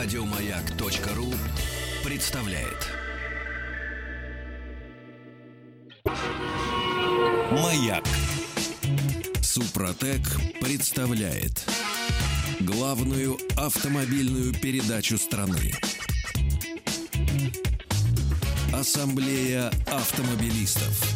[0.00, 1.34] Радиомаяк.ру
[2.04, 2.86] представляет.
[7.50, 8.04] Маяк.
[9.42, 10.22] Супротек
[10.60, 11.68] представляет
[12.60, 15.72] главную автомобильную передачу страны.
[18.72, 21.12] Ассамблея автомобилистов.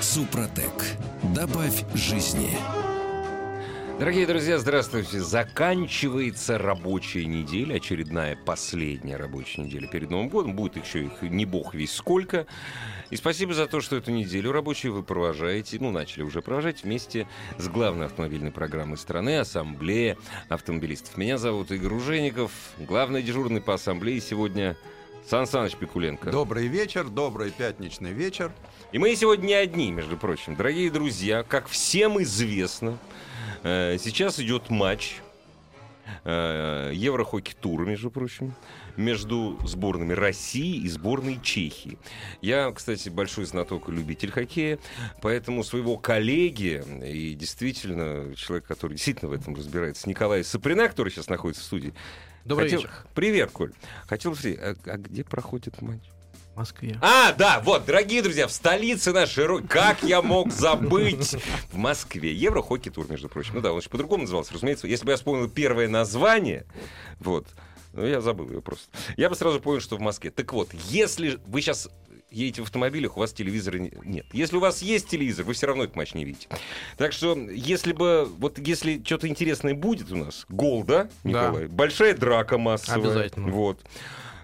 [0.00, 0.96] Супротек.
[1.32, 2.58] Добавь жизни.
[3.98, 5.20] Дорогие друзья, здравствуйте.
[5.20, 10.54] Заканчивается рабочая неделя, очередная последняя рабочая неделя перед Новым годом.
[10.54, 12.46] Будет еще их не бог весь сколько.
[13.08, 17.26] И спасибо за то, что эту неделю рабочую вы провожаете, ну, начали уже провожать вместе
[17.56, 20.18] с главной автомобильной программой страны «Ассамблея
[20.50, 21.16] автомобилистов».
[21.16, 24.76] Меня зовут Игорь Ужеников, главный дежурный по ассамблее сегодня
[25.26, 26.30] Сан Саныч Пикуленко.
[26.30, 28.52] Добрый вечер, добрый пятничный вечер.
[28.92, 30.54] И мы сегодня не одни, между прочим.
[30.54, 32.98] Дорогие друзья, как всем известно,
[33.62, 35.20] сейчас идет матч
[36.24, 38.54] э, Еврохоккей-тур, между прочим,
[38.96, 41.98] между сборными России и сборной Чехии.
[42.40, 44.78] Я, кстати, большой знаток и любитель хоккея,
[45.22, 51.28] поэтому своего коллеги и действительно человек, который действительно в этом разбирается, Николай Саприна, который сейчас
[51.28, 51.94] находится в студии.
[52.44, 52.80] Добрый Хотел...
[52.80, 52.92] вечер.
[53.14, 53.72] Привет, Коль.
[54.06, 56.00] Хотел спросить, а, а где проходит матч?
[56.56, 56.98] Москве.
[57.00, 61.36] А, да, вот, дорогие друзья, в столице нашей Как я мог забыть?
[61.70, 62.32] В Москве.
[62.34, 63.54] Еврохоккей тур, между прочим.
[63.54, 64.86] Ну да, он еще по-другому назывался, разумеется.
[64.86, 66.64] Если бы я вспомнил первое название,
[67.20, 67.46] вот,
[67.92, 68.86] ну я забыл его просто.
[69.16, 70.30] Я бы сразу понял, что в Москве.
[70.30, 71.88] Так вот, если вы сейчас
[72.30, 74.26] едете в автомобилях, у вас телевизора не- нет.
[74.32, 76.48] Если у вас есть телевизор, вы все равно этот матч не видите.
[76.96, 81.66] Так что, если бы, вот если что-то интересное будет у нас, гол, да, Николай?
[81.66, 83.00] Большая драка массовая.
[83.10, 83.48] Обязательно.
[83.50, 83.80] Вот.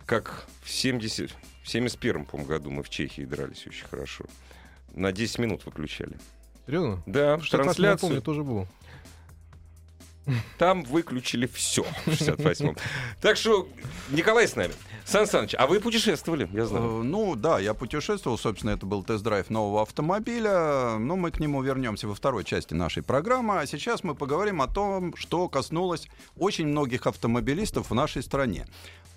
[0.07, 1.31] Как в 70...
[1.63, 4.25] В 71 по году мы в Чехии дрались очень хорошо.
[4.95, 6.17] На 10 минут выключали.
[6.67, 7.03] Серьезно?
[7.07, 8.01] Да, В 68 я трансляцию.
[8.09, 8.67] помню, тоже был.
[10.59, 12.77] Там выключили все в 68-м.
[13.21, 13.69] Так что
[14.11, 14.73] Николай с нами.
[15.05, 17.01] Сан Саныч, а вы путешествовали, я знаю.
[17.01, 21.61] Э, Ну да, я путешествовал, собственно, это был тест-драйв нового автомобиля, но мы к нему
[21.63, 26.09] вернемся во второй части нашей программы, а сейчас мы поговорим о том, что коснулось
[26.39, 28.67] очень многих автомобилистов в нашей стране.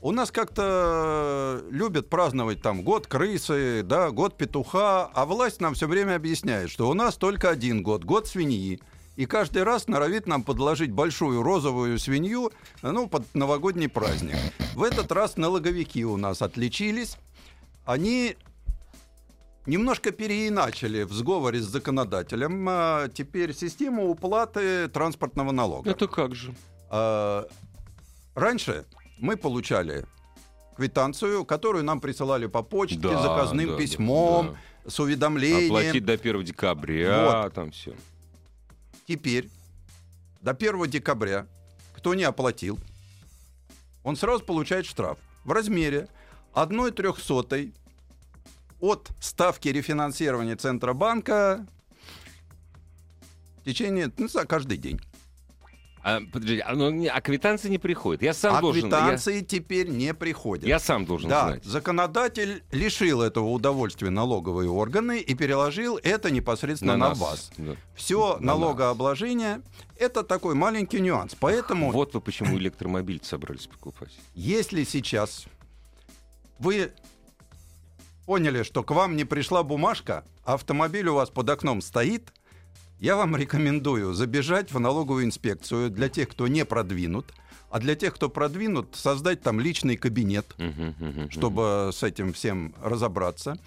[0.01, 5.88] У нас как-то любят праздновать там год крысы, да, год петуха, а власть нам все
[5.88, 8.80] время объясняет, что у нас только один год, год свиньи.
[9.16, 14.36] И каждый раз норовит нам подложить большую розовую свинью, ну, под новогодний праздник.
[14.74, 17.18] В этот раз налоговики у нас отличились.
[17.86, 18.36] Они
[19.66, 25.90] немножко переиначили в сговоре с законодателем а, теперь систему уплаты транспортного налога.
[25.90, 26.54] Это как же?
[26.90, 27.48] А,
[28.36, 28.86] Раньше
[29.18, 30.06] мы получали
[30.75, 35.74] квитанцию, которую нам присылали по почте, Да, заказным да, да, письмом, с уведомлением.
[35.74, 37.96] Оплатить до 1 декабря, там все.
[39.08, 39.50] Теперь
[40.42, 41.48] до 1 декабря,
[41.94, 42.80] кто не оплатил,
[44.04, 46.08] он сразу получает штраф в размере
[46.54, 47.74] 1 трехсотой
[48.80, 51.66] от ставки рефинансирования Центробанка
[53.62, 55.00] в течение, ну, за каждый день.
[56.08, 58.22] А, подожди, а, ну, а квитанции не приходят.
[58.22, 58.84] Я сам а должен...
[58.84, 60.64] я- квитанции теперь не приходят.
[60.64, 61.66] Я, сам должен да, знать.
[61.66, 67.18] законодатель лишил этого удовольствия налоговые органы и переложил это непосредственно на, нас.
[67.18, 67.52] вас.
[67.58, 67.76] Да.
[67.96, 69.64] Все На налогообложение
[69.98, 71.36] это такой маленький нюанс.
[71.40, 74.12] Поэтому Вот вы почему электромобиль собрались покупать.
[74.36, 75.46] Если сейчас
[76.60, 76.92] вы
[78.28, 82.32] поняли, что к вам не пришла бумажка, автомобиль у вас под окном стоит,
[83.06, 87.32] я вам рекомендую забежать в налоговую инспекцию для тех, кто не продвинут,
[87.70, 90.56] а для тех, кто продвинут, создать там личный кабинет,
[91.30, 93.58] чтобы с этим всем разобраться.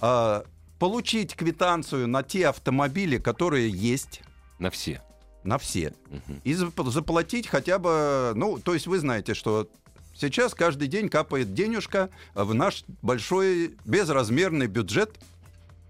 [0.00, 0.44] А,
[0.78, 4.20] Получить квитанцию на те автомобили, которые есть,
[4.58, 5.00] На все.
[5.44, 5.94] на все
[6.42, 9.68] и зап- заплатить хотя бы, ну, то есть вы знаете, что
[10.14, 15.16] сейчас каждый день капает денежка в наш большой безразмерный бюджет.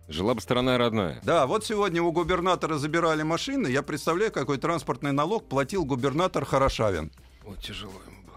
[0.08, 1.18] Жила бы страна родная.
[1.22, 7.10] Да, вот сегодня у губернатора забирали машины, я представляю, какой транспортный налог платил губернатор Хорошавин.
[7.42, 8.36] Вот тяжело ему было.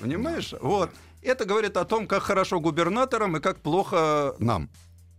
[0.00, 0.54] Понимаешь?
[0.60, 0.90] Вот.
[1.22, 4.70] Это говорит о том, как хорошо губернаторам и как плохо нам.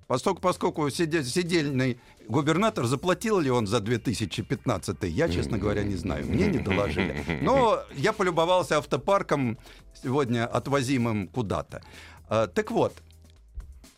[0.08, 6.26] Поскольку, поскольку сиде- сидельный губернатор, заплатил ли он за 2015, я, честно говоря, не знаю.
[6.26, 7.24] Мне не доложили.
[7.42, 9.58] Но я полюбовался автопарком
[10.02, 11.84] сегодня отвозимым куда-то.
[12.30, 12.94] А, Так вот,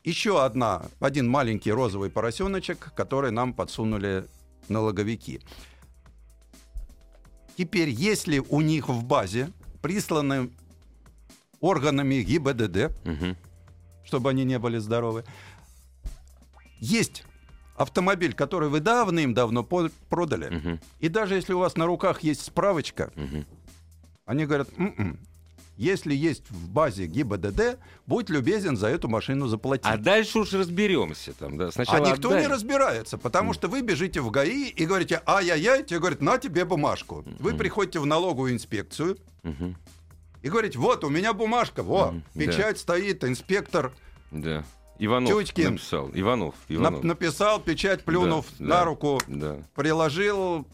[0.04, 4.26] еще одна, один маленький розовый поросеночек, который нам подсунули
[4.68, 5.42] налоговики.
[7.58, 9.52] Теперь, если у них в базе
[9.82, 10.50] присланы
[11.60, 13.38] органами ГИБДД, Мгм.
[14.04, 15.24] чтобы они не были здоровы,
[16.80, 17.24] есть
[17.76, 23.12] автомобиль, который вы давным-давно продали, Мгм, и даже если у вас на руках есть справочка,
[23.16, 23.46] мгм.
[24.26, 25.20] они говорят, «М-м,
[25.78, 29.86] если есть в базе ГИБДД, будь любезен за эту машину заплатить.
[29.86, 31.68] А дальше уж разберемся там, да.
[31.68, 32.42] А Сначала никто отдай.
[32.44, 36.66] не разбирается, потому что вы бежите в ГАИ и говорите, ай-яй-яй, тебе говорят, на тебе
[36.66, 37.24] бумажку.
[37.40, 39.18] Вы приходите в налоговую инспекцию
[40.42, 43.92] и говорите, вот, у меня бумажка, во, Мгм, печать стоит, инспектор
[44.32, 44.64] Да.
[45.00, 45.72] Иванов Тютькин.
[45.74, 46.10] написал.
[46.14, 46.54] Иванов.
[46.70, 47.04] нап- Иванов.
[47.04, 48.86] написал, печать плюнув Да, на да.
[48.86, 49.58] руку, Да.
[49.76, 50.68] приложил.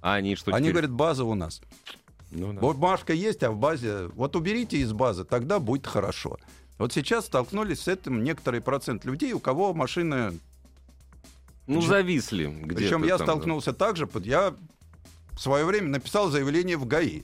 [0.00, 0.72] А они что Они теперь?
[0.72, 1.60] говорят, база у нас.
[2.32, 2.60] Ну да.
[2.60, 4.08] Бумажка есть, а в базе...
[4.14, 6.38] Вот уберите из базы, тогда будет хорошо.
[6.78, 10.38] Вот сейчас столкнулись с этим некоторый процент людей, у кого машины...
[11.66, 13.24] Ну, зависли где-то Причем я там, да.
[13.24, 14.54] столкнулся так же, я
[15.32, 17.22] в свое время написал заявление в ГАИ,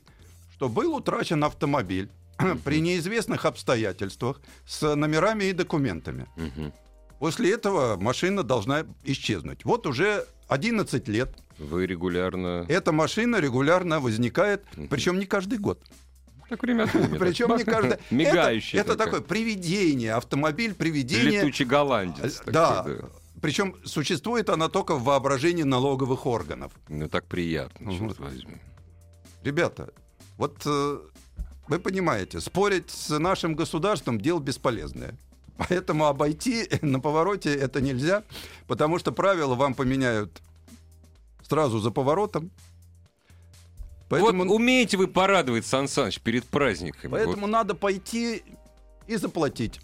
[0.54, 2.08] что был утрачен автомобиль
[2.64, 6.26] при неизвестных обстоятельствах с номерами и документами.
[7.18, 9.64] После этого машина должна исчезнуть.
[9.64, 12.64] Вот уже 11 лет Вы регулярно...
[12.68, 15.82] эта машина регулярно возникает, причем не каждый год.
[16.48, 17.18] Так время от времени.
[17.18, 17.98] Причем не каждый...
[18.10, 18.78] Мигающий.
[18.78, 21.42] Это, это такое привидение, автомобиль привидение.
[21.42, 22.40] Летучий голландец.
[22.46, 22.86] Э, Да.
[23.40, 26.72] Причем существует она только в воображении налоговых органов.
[26.88, 28.56] Ну, так приятно, черт возьми.
[29.44, 29.92] Ребята,
[30.36, 30.98] вот э,
[31.68, 35.16] вы понимаете, спорить с нашим государством дело бесполезное.
[35.58, 38.22] Поэтому обойти на повороте это нельзя,
[38.66, 40.40] потому что правила вам поменяют
[41.42, 42.50] сразу за поворотом.
[44.08, 47.10] Поэтому, Вот умеете вы порадовать, Сан Саныч, перед праздниками.
[47.10, 48.42] поэтому надо пойти
[49.06, 49.80] и заплатить.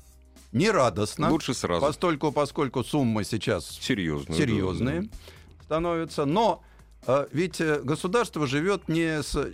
[0.53, 1.85] Не радостно, Вот лучше сразу.
[1.85, 4.35] постольку, поскольку суммы сейчас Серьезно.
[4.35, 5.09] серьезные
[5.65, 6.25] становятся.
[6.25, 6.63] Но
[7.07, 9.53] э, ведь э, государство живет не с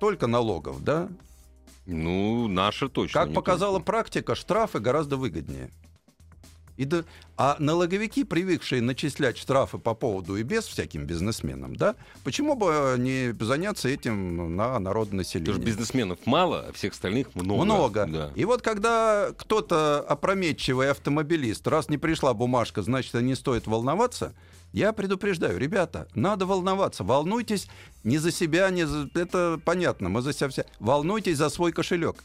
[0.00, 1.08] только налогов, да?
[1.86, 3.24] Ну, наша точно.
[3.24, 3.86] Как показала только.
[3.86, 5.70] практика, штрафы гораздо выгоднее.
[6.78, 7.04] И да-
[7.36, 13.32] а налоговики, привыкшие начислять штрафы по поводу и без всяким бизнесменам, да, почему бы не
[13.44, 15.54] заняться этим на народное Потому население?
[15.54, 17.64] что бизнесменов мало, а всех остальных много.
[17.64, 18.06] Много.
[18.06, 18.32] Да.
[18.34, 24.32] И вот когда кто-то опрометчивый автомобилист, раз не пришла бумажка, значит, не стоит волноваться,
[24.72, 27.04] я предупреждаю, ребята, надо волноваться.
[27.04, 27.68] Волнуйтесь
[28.04, 29.08] не за себя, не за...
[29.14, 30.64] Это понятно, мы за себя все...
[30.80, 32.16] Волнуйтесь за свой кошелек.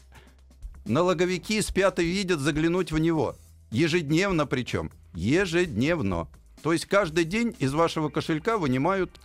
[0.84, 3.36] Налоговики спят и видят заглянуть в него.
[3.70, 4.90] Ежедневно причем.
[5.14, 6.28] Ежедневно.
[6.62, 9.20] То есть каждый день из вашего кошелька вынимают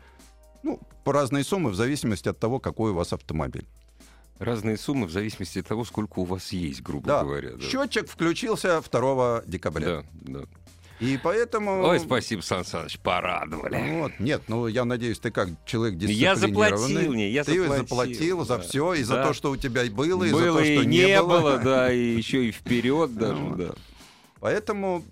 [0.61, 3.67] ну, по разной суммы в зависимости от того, какой у вас автомобиль.
[4.39, 7.51] Разные суммы в зависимости от того, сколько у вас есть, грубо Да, говоря.
[7.51, 7.61] Да.
[7.61, 10.03] счетчик включился 2 декабря.
[10.13, 10.45] Да, да.
[10.99, 11.83] И поэтому...
[11.83, 13.99] Ой, спасибо, Сан Саныч, порадовали.
[13.99, 16.87] Вот, нет, ну я надеюсь, ты как человек Я дисциплинированный.
[16.93, 18.63] заплатил, не, я ты заплатил, заплатил за да.
[18.63, 19.27] все, и за Да.
[19.27, 21.57] то, что у тебя было, и за то, что и не было, было.
[21.59, 23.73] да, и еще и вперед даже, да.
[24.39, 25.03] Поэтому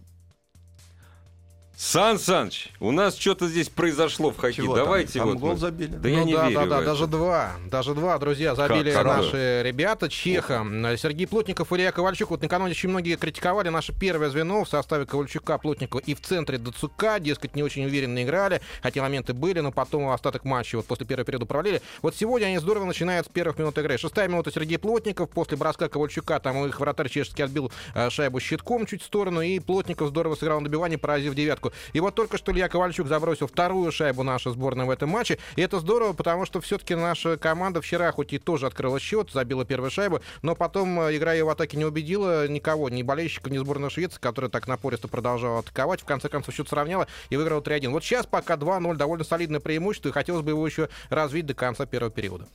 [1.84, 4.66] Сан Саныч, у нас что-то здесь произошло в хоккее.
[4.66, 4.86] чего там?
[4.86, 5.40] Давайте Там вот.
[5.40, 5.88] гол мы- забили.
[5.96, 7.54] Да я ну не да, верю да, да, даже два.
[7.72, 9.04] Даже два, друзья, забили Как?
[9.04, 10.64] наши ребята Чеха.
[10.96, 12.30] Сергей Плотников и Илья Ковальчук.
[12.30, 16.60] Вот накануне очень многие критиковали наше первое звено в составе Ковальчука, Плотникова и в центре
[16.60, 17.20] Дацука.
[17.20, 21.26] Дескать, не очень уверенно играли, хотя моменты были, но потом остаток матча вот после первого
[21.26, 21.82] периода провалили.
[22.04, 23.98] Вот сегодня они здорово начинают с первых минут игры.
[23.98, 25.32] Шестая минута Сергей Плотников.
[25.32, 29.58] После броска Ковальчука там их вратарь чешский отбил э, шайбу щитком чуть в сторону, и
[29.58, 31.71] Плотников здорово сыграл на добивании, поразив девятку.
[31.94, 35.38] И вот только что Илья Ковальчук забросил вторую шайбу наша сборная в этом матче.
[35.56, 39.66] И это здорово, потому что все-таки наша команда вчера хоть и тоже открыла счет, забила
[39.66, 43.58] первую шайбу, но потом э, игра ее в атаке не убедила никого, ни болельщиков, ни
[43.58, 46.02] сборной Швеции, которая так напористо продолжала атаковать.
[46.02, 47.90] В конце концов счет сравняла и выиграла 3-1.
[47.90, 51.86] Вот сейчас пока 2-0 довольно солидное преимущество, и хотелось бы его еще развить до конца
[51.86, 52.48] первого периода.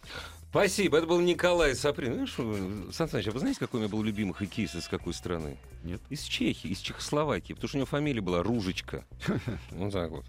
[0.51, 2.15] Спасибо, это был Николай Саприн.
[2.15, 2.57] Знаешь, что,
[2.93, 5.59] Сан Саныч, а вы знаете, какой у меня был любимый хоккеист из какой страны?
[5.85, 6.01] Нет.
[6.09, 9.05] Из Чехии, из Чехословакии, потому что у него фамилия была Ружечка.
[9.73, 10.25] Вот так вот.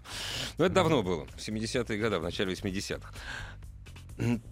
[0.58, 3.10] Ну, это давно было, в 70-е годы, в начале 80-х.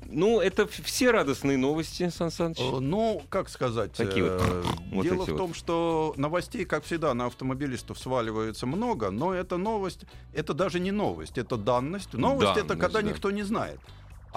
[0.06, 2.58] Ну, это все радостные новости, Сан Саныч.
[2.60, 4.40] Э, Ну, как сказать, Такие вот.
[4.42, 5.36] э, Вот дело в вот.
[5.36, 10.92] том, что новостей, как всегда, на автомобилистов сваливается много, но эта новость, это даже не
[10.92, 12.14] новость, это данность.
[12.14, 13.08] Новость это Данность, когда да.
[13.08, 13.80] никто не знает.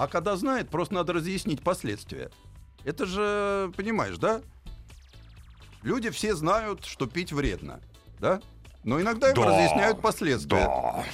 [0.00, 2.30] А когда знает, просто надо разъяснить последствия.
[2.86, 4.40] Это же, понимаешь, да?
[5.82, 7.80] Люди все знают, что пить вредно,
[8.18, 8.40] да?
[8.82, 9.44] Но иногда им Да.
[9.44, 11.04] разъясняют последствия.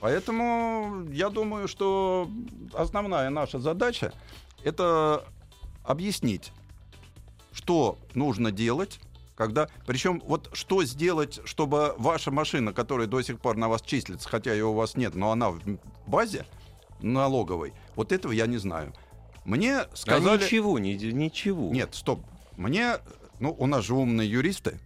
[0.00, 2.30] Поэтому я думаю, что
[2.74, 4.12] основная наша задача
[4.64, 5.24] это
[5.82, 6.52] объяснить,
[7.54, 9.00] что нужно делать,
[9.34, 9.66] когда.
[9.86, 14.52] Причем вот что сделать, чтобы ваша машина, которая до сих пор на вас числится, хотя
[14.52, 15.60] ее у вас нет, но она в
[16.06, 16.44] базе
[17.02, 18.92] налоговой, вот этого я не знаю.
[19.44, 20.42] Мне А сказали.
[20.42, 21.70] ничего, не, ничего.
[21.72, 22.20] Нет, стоп.
[22.56, 22.96] Мне,
[23.38, 24.78] ну, у нас же умные юристы.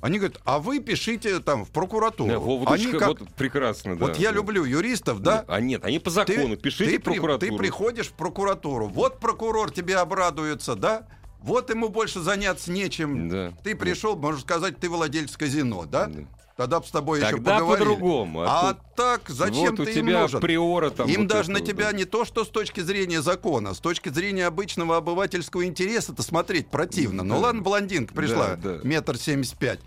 [0.00, 2.28] Они говорят, а вы пишите там в прокуратуру.
[2.30, 4.04] Да, Вова, Они как- вот прекрасно, да.
[4.06, 4.36] Вот я да.
[4.36, 5.44] люблю юристов, да?
[5.48, 6.56] А нет, они по закону.
[6.58, 7.52] Пишите ты в при- прокуратуру.
[7.52, 11.06] ты приходишь в прокуратуру, вот прокурор тебе обрадуется, да?
[11.40, 13.28] Вот ему больше заняться нечем.
[13.30, 13.52] Да.
[13.62, 16.06] Ты пришел, можно сказать, ты владелец казино, да?
[16.06, 16.20] Да.
[16.56, 17.84] Тогда бы с тобой еще Тогда поговорили.
[17.88, 18.42] по-другому.
[18.42, 20.40] А, А тут- так, зачем вот у ты тебя им нужен?
[20.40, 21.08] приора там.
[21.08, 21.92] Им вот даже это на вот, тебя да.
[21.98, 27.24] не то, что с точки зрения закона, с точки зрения обычного обывательского интереса-то смотреть противно.
[27.24, 27.40] Ну Да.
[27.40, 28.80] ладно, блондинка пришла, Да, да.
[28.84, 29.80] метр семьдесят пять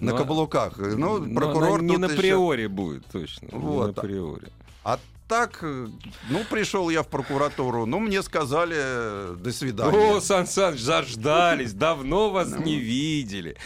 [0.00, 0.78] на Ну, каблуках.
[0.78, 3.46] Ну, прокурор не на еще- приоре будет, точно.
[3.52, 3.94] не Вот.
[3.96, 4.48] на приоре.
[4.84, 5.88] А так, э,
[6.30, 10.16] ну, пришел я в прокуратуру, ну, мне сказали, э, до свидания.
[10.16, 12.62] О, Сан Саныч, заждались, давно вас Ну.
[12.62, 13.56] не видели.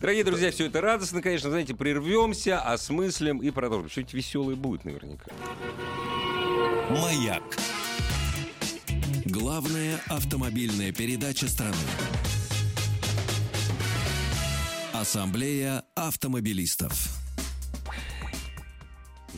[0.00, 3.90] Дорогие друзья, все это радостно, конечно, знаете, прервемся, осмыслим и продолжим.
[3.90, 5.26] Что-нибудь веселое будет наверняка.
[6.90, 7.42] «Маяк».
[9.26, 11.76] Главная автомобильная передача страны.
[14.92, 17.19] Ассамблея автомобилистов.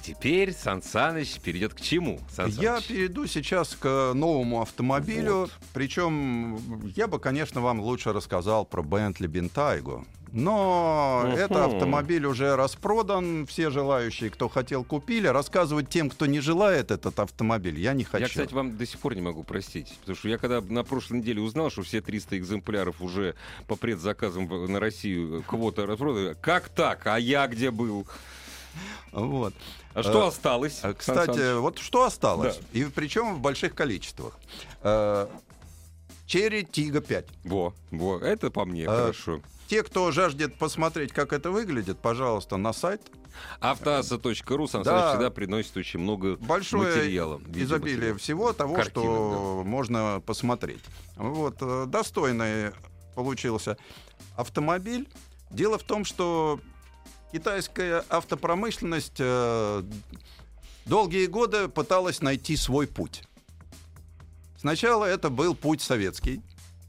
[0.02, 2.20] Теперь Сан Саныч перейдет к чему?
[2.34, 5.42] Сан Я перейду сейчас к новому автомобилю.
[5.42, 5.50] Вот.
[5.72, 6.58] Причем
[6.96, 10.04] я бы, конечно, вам лучше рассказал про Bentley Bentaygo.
[10.32, 11.34] Но Мгм.
[11.34, 13.46] этот автомобиль уже распродан.
[13.46, 15.26] Все желающие, кто хотел, купили.
[15.26, 18.22] Рассказывать тем, кто не желает этот автомобиль, я не хочу.
[18.24, 19.94] Я, кстати, вам до сих пор не могу простить.
[20.00, 23.34] Потому что я когда на прошлой неделе узнал, что все 300 экземпляров уже
[23.68, 27.06] по предзаказам на Россию квота распродана, как так?
[27.06, 28.06] А я где был?
[29.12, 29.54] Вот.
[29.94, 30.78] А что Э, осталось?
[30.78, 32.78] Сан Кстати, вот что осталось, Да.
[32.78, 34.38] и причем в больших количествах.
[34.82, 35.26] Э,
[36.26, 37.26] Cherry Tiggo 5.
[37.44, 39.40] Во, во, это по мне, А, хорошо.
[39.68, 43.02] Те, кто жаждет посмотреть, как это выглядит, пожалуйста, на сайт.
[43.60, 45.10] Автоаса.ру Сан Да.
[45.10, 47.36] Всегда приносит очень много Большое материала.
[47.36, 48.18] изобилие видеоматериала.
[48.18, 50.82] всего того, Картинок, что можно посмотреть.
[51.16, 52.72] Вот, э, достойный
[53.14, 53.76] получился
[54.36, 55.08] автомобиль.
[55.50, 56.60] Дело в том, что
[57.32, 59.82] китайская автопромышленность э,
[60.84, 63.24] долгие годы пыталась найти свой путь.
[64.58, 66.42] Сначала это был путь советский,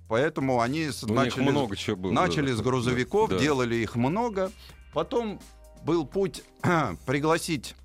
[0.07, 2.11] поэтому они У начали, много чего было.
[2.11, 3.39] начали да, с грузовиков, да.
[3.39, 4.51] делали их много.
[4.93, 5.41] Потом
[5.83, 6.43] был путь
[7.05, 7.75] пригласить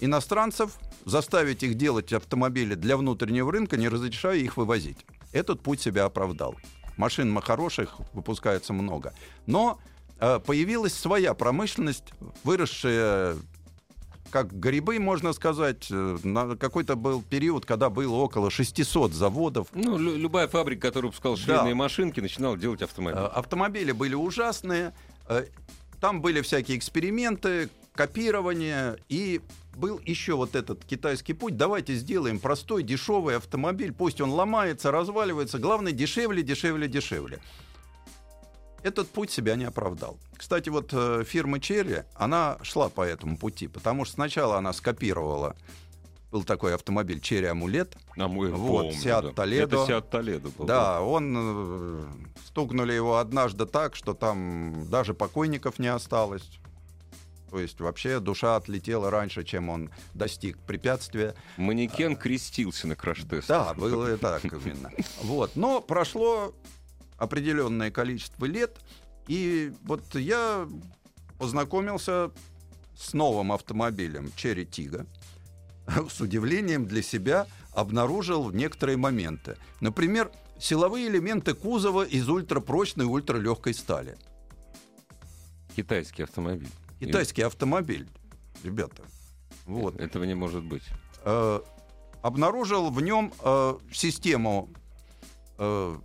[0.00, 4.98] иностранцев, заставить их делать автомобили для внутреннего рынка, не разрешая их вывозить.
[5.32, 6.54] Этот путь себя оправдал.
[6.96, 9.12] Машин хороших выпускается много.
[9.46, 9.78] Но
[10.18, 12.04] появилась своя промышленность,
[12.44, 13.36] выросшая
[14.30, 15.86] как грибы, можно сказать.
[15.90, 21.08] Э, На какой-то был период, когда было около 600 заводов, Ну, лю- любая фабрика, которая
[21.08, 23.20] выпускала швейные машинки, начинала делать Э, автомобили.
[23.24, 24.92] Автомобили были ужасные.
[25.28, 25.46] э,
[26.00, 28.98] Там были всякие эксперименты, копирование.
[29.08, 29.40] И
[29.76, 31.56] был еще вот этот китайский путь.
[31.56, 33.92] Давайте сделаем простой, дешевый автомобиль.
[33.92, 35.58] Пусть он ломается, разваливается.
[35.58, 37.40] Главное, дешевле, дешевле, дешевле.
[38.82, 40.18] Этот путь себя не оправдал.
[40.36, 45.56] Кстати, вот э, фирма Черри, она шла по этому пути, потому что сначала она скопировала
[46.30, 49.20] был такой автомобиль Черри Амулет, А мы вот, да.
[49.20, 49.62] Toledo.
[49.62, 50.66] Это Seat Toledo был.
[50.66, 52.04] Да, он э,
[52.44, 56.46] стукнули его однажды так, что там даже покойников не осталось.
[57.50, 61.34] То есть вообще душа отлетела раньше, чем он достиг препятствия.
[61.56, 63.48] Манекен крестился на краш-тест.
[63.48, 64.90] Да, было и так именно.
[65.22, 65.56] Вот.
[65.56, 66.52] Но прошло
[67.18, 68.78] определенное количество лет,
[69.26, 70.66] и вот я
[71.38, 72.30] познакомился
[72.96, 75.06] с новым автомобилем Cherry Tiggo.
[76.10, 79.56] С удивлением для себя обнаружил некоторые моменты.
[79.80, 84.16] Например, силовые элементы кузова из ультрапрочной ультралегкой стали.
[85.76, 86.68] Китайский автомобиль.
[86.98, 88.08] Китайский автомобиль,
[88.64, 89.02] ребята.
[89.64, 90.00] Вот.
[90.00, 90.82] Этого не может быть.
[91.24, 91.60] Э,
[92.22, 94.70] обнаружил в нем э, систему,
[95.58, 95.96] э,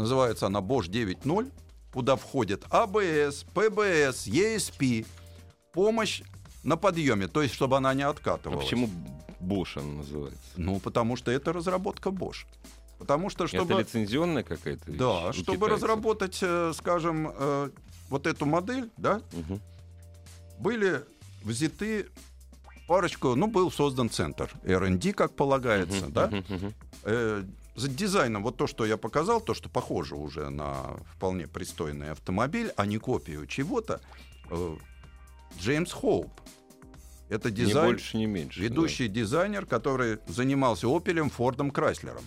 [0.00, 1.50] называется она Bosch 9.0,
[1.92, 5.06] куда входит ABS, PBS, ESP,
[5.72, 6.22] помощь
[6.62, 8.64] на подъеме, то есть чтобы она не А откатывалась.
[8.64, 8.88] почему
[9.40, 10.38] Bosch она называется?
[10.56, 12.44] Ну, потому что это разработка Bosch.
[12.98, 13.74] Потому что, чтобы...
[13.74, 15.70] Это лицензионная какая-то вещь Да, чтобы китайцев?
[15.82, 17.70] разработать, э, скажем, э,
[18.08, 19.60] вот эту модель, да, Мгм.
[20.58, 21.04] были
[21.44, 22.06] взяты
[22.88, 26.26] парочку, ну, был создан центр R&D, как полагается, Мгм, да.
[26.28, 26.74] мгм, мгм.
[27.76, 32.72] За дизайном, вот то, что я показал, то, что похоже уже на вполне пристойный автомобиль,
[32.76, 34.00] а не копию чего-то,
[34.50, 34.76] э,
[35.58, 36.30] Джеймс Хоуп.
[37.28, 38.60] Это дизайн, больше, ни меньше.
[38.60, 38.64] да.
[38.64, 42.24] ведущий дизайнер, который занимался Опелем, Фордом, Крайслером.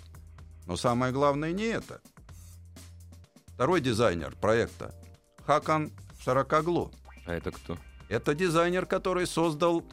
[0.67, 1.99] Но самое главное не это.
[3.55, 4.93] Второй дизайнер проекта
[5.45, 5.91] Хакан
[6.23, 6.91] Шаракаглу.
[7.25, 7.77] А это кто?
[8.07, 9.83] Это дизайнер, который создал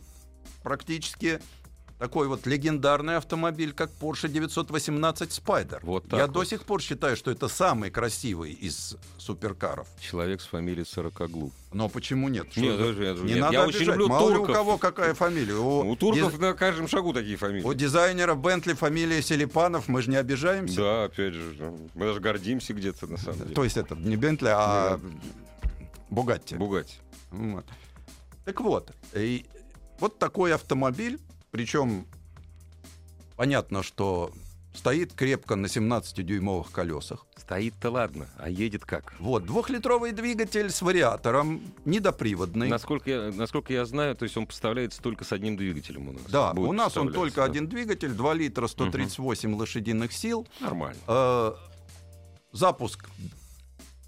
[0.63, 1.41] практически
[1.99, 5.79] такой вот легендарный автомобиль, как Porsche 918 Spider.
[5.83, 6.35] Вот так Я вот.
[6.35, 9.89] до сих пор считаю, что это самый красивый из суперкаров.
[10.01, 11.53] Человек с фамилией Сорокоглу.
[11.73, 12.49] Но почему нет?
[12.51, 13.95] Что Нет, даже- не нет, надо я очень обижать.
[13.97, 14.57] люблю Мало ли у турков.
[14.57, 15.55] кого какая фамилия.
[15.55, 17.65] У, У турков диз- на каждом шагу такие фамилии.
[17.65, 20.77] у дизайнера Бентли фамилия Селипанов, мы же не обижаемся.
[20.77, 23.55] Да, опять же, ну, мы даже гордимся где-то на самом деле.
[23.55, 25.01] То есть это не Бентли, а
[26.11, 26.57] Бугатти.
[26.57, 26.95] Бугати.
[27.31, 27.65] Вот.
[28.45, 29.45] Так вот, и
[29.99, 31.19] вот такой автомобиль,
[31.57, 32.07] причем
[33.37, 34.31] понятно, что
[34.75, 37.25] стоит крепко на 17-дюймовых колесах.
[37.39, 39.15] Стоит-то ладно, а едет как?
[39.19, 42.69] Вот, двухлитровый двигатель с вариатором, недоприводный.
[42.69, 46.25] Насколько я, насколько я знаю, то есть он поставляется только с одним двигателем у нас.
[46.29, 47.45] Да, Будет у нас он только да.
[47.45, 50.47] один двигатель, 2 литра, 138 лошадиных сил.
[50.61, 51.01] Нормально.
[51.09, 51.55] Э,
[52.53, 53.09] запуск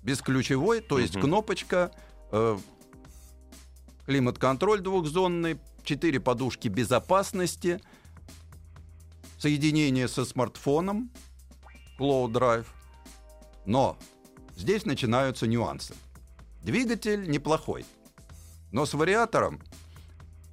[0.02, 1.22] бесключевой, то есть Мгм.
[1.22, 1.92] кнопочка,
[2.30, 2.58] э,
[4.04, 5.58] климат-контроль двухзонный,
[5.88, 7.80] 4 подушки безопасности,
[9.38, 11.11] соединение со смартфоном,
[11.99, 12.66] Cloud Drive.
[13.64, 13.97] Но
[14.54, 15.95] здесь начинаются нюансы.
[16.62, 17.87] Двигатель неплохой,
[18.71, 19.61] но с вариатором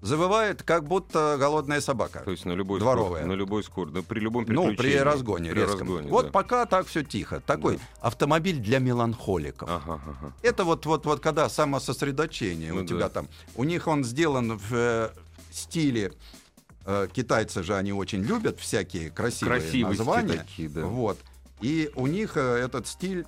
[0.02, 2.22] завывает, как будто голодная собака.
[2.24, 3.08] То есть на любой Дворовая.
[3.24, 4.76] скорости, на любой скорости, при любом Ну, переключении.
[4.98, 5.80] при разгоне При резком.
[5.80, 6.32] разгоне, вот да.
[6.32, 7.40] пока так все тихо.
[7.42, 9.68] Такой автомобиль для меланхоликов.
[9.70, 10.34] Ага, ага.
[10.44, 13.10] Это вот, вот, вот когда самососредоточение Ну у тебя да.
[13.10, 13.28] там.
[13.56, 15.10] У них он сделан в э,
[15.56, 16.12] стиле.
[16.86, 20.38] э, китайцы же они очень любят всякие красивые Красивости названия.
[20.38, 20.86] такие, да.
[20.86, 21.18] Вот.
[21.62, 23.26] И у них э, этот стиль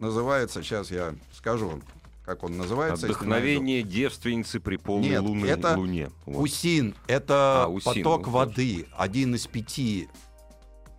[0.00, 1.80] называется, сейчас я скажу
[2.24, 3.06] как он называется.
[3.06, 6.10] если Отдохновение девственницы при полной Нет, луны- это луне.
[6.24, 6.42] Вот.
[6.42, 10.08] Усин— это А, усин, поток вот, воды, один из пяти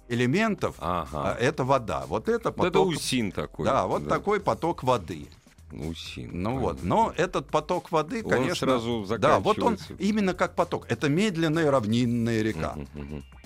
[0.08, 0.76] элементов.
[0.80, 1.34] Ага.
[1.34, 2.06] а, Это вода.
[2.08, 2.88] Вот это Вот это поток.
[2.88, 3.66] усин такой.
[3.66, 5.28] Да, вот такой поток воды.
[5.72, 6.30] Усин.
[6.34, 6.60] Ну понятно.
[6.60, 10.86] вот, но этот поток воды, Он конечно, сразу да, вот он именно как поток.
[10.90, 12.78] Это медленная равнинная река.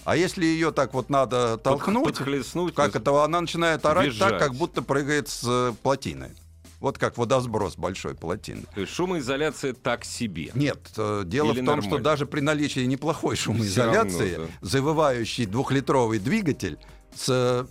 [0.03, 2.73] А если ее так вот надо толкнуть, Подхлестнуть.
[2.75, 4.31] как это она начинает орать Визжать.
[4.31, 6.31] так, как будто прыгает с э, плотины.
[6.79, 8.63] Вот как водосброс большой плотины.
[8.73, 10.49] То есть шумоизоляция так себе.
[10.55, 12.03] Нет, э, дело Или в том, что нормально?
[12.03, 16.79] даже при наличии неплохой шумоизоляции, равно, завывающий двухлитровый двигатель
[17.15, 17.65] с э,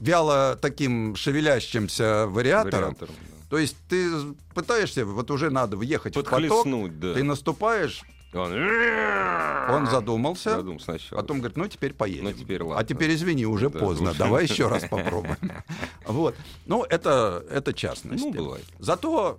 [0.00, 3.36] вяло таким шевелящимся вариатором, Вариатором, да.
[3.50, 4.08] То есть ты
[4.54, 7.14] пытаешься, вот уже надо въехать в поток, да.
[7.14, 8.52] ты наступаешь, Он,
[9.74, 11.20] он задумался, Задум сначала.
[11.20, 12.24] потом говорит, ну теперь поедем.
[12.24, 12.78] Ну, теперь ладно.
[12.80, 14.18] А теперь извини, уже Да, поздно, уже.
[14.18, 15.36] давай еще раз попробуем.
[16.06, 16.36] Вот,
[16.66, 18.22] ну это, это частность.
[18.24, 18.64] Ну, бывает.
[18.78, 19.38] Зато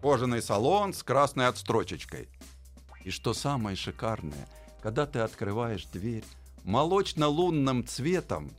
[0.00, 2.28] кожаный салон с красной отстрочечкой.
[3.04, 4.48] И что самое шикарное,
[4.80, 6.24] когда ты открываешь дверь,
[6.62, 8.52] молочно-лунным цветом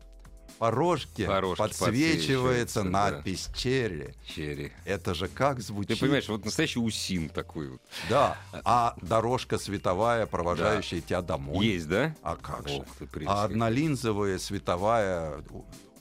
[0.60, 2.90] по рожке По рожке подсвечивается подсвечивается, да.
[2.90, 4.10] надпись «Черри».
[4.26, 4.72] Черри.
[4.86, 5.96] Это же как звучит.
[5.96, 7.82] Ты понимаешь, вот настоящий усин такой вот.
[8.10, 11.66] Да, а дорожка световая, провожающая тебя домой.
[11.66, 12.14] Есть, да?
[12.22, 12.76] А как же?
[12.80, 15.42] Ох прелесть А однолинзовая световая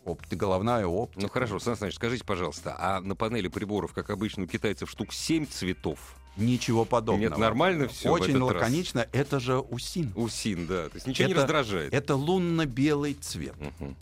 [0.04, 1.22] опти- головная оптика.
[1.22, 5.12] Ну хорошо, Сан Саныч, скажите, пожалуйста, а на панели приборов, как обычно у китайцев, штук
[5.12, 5.98] 7 цветов?
[6.36, 7.30] Ничего подобного.
[7.30, 8.62] Нет, нормально всё в Очень этот раз?
[8.62, 9.08] лаконично.
[9.12, 10.12] Это же усин.
[10.14, 10.88] Усин, да.
[10.88, 11.92] То есть ничего не Это- раздражает.
[11.92, 13.96] Это лунно-белый цвет Мгм.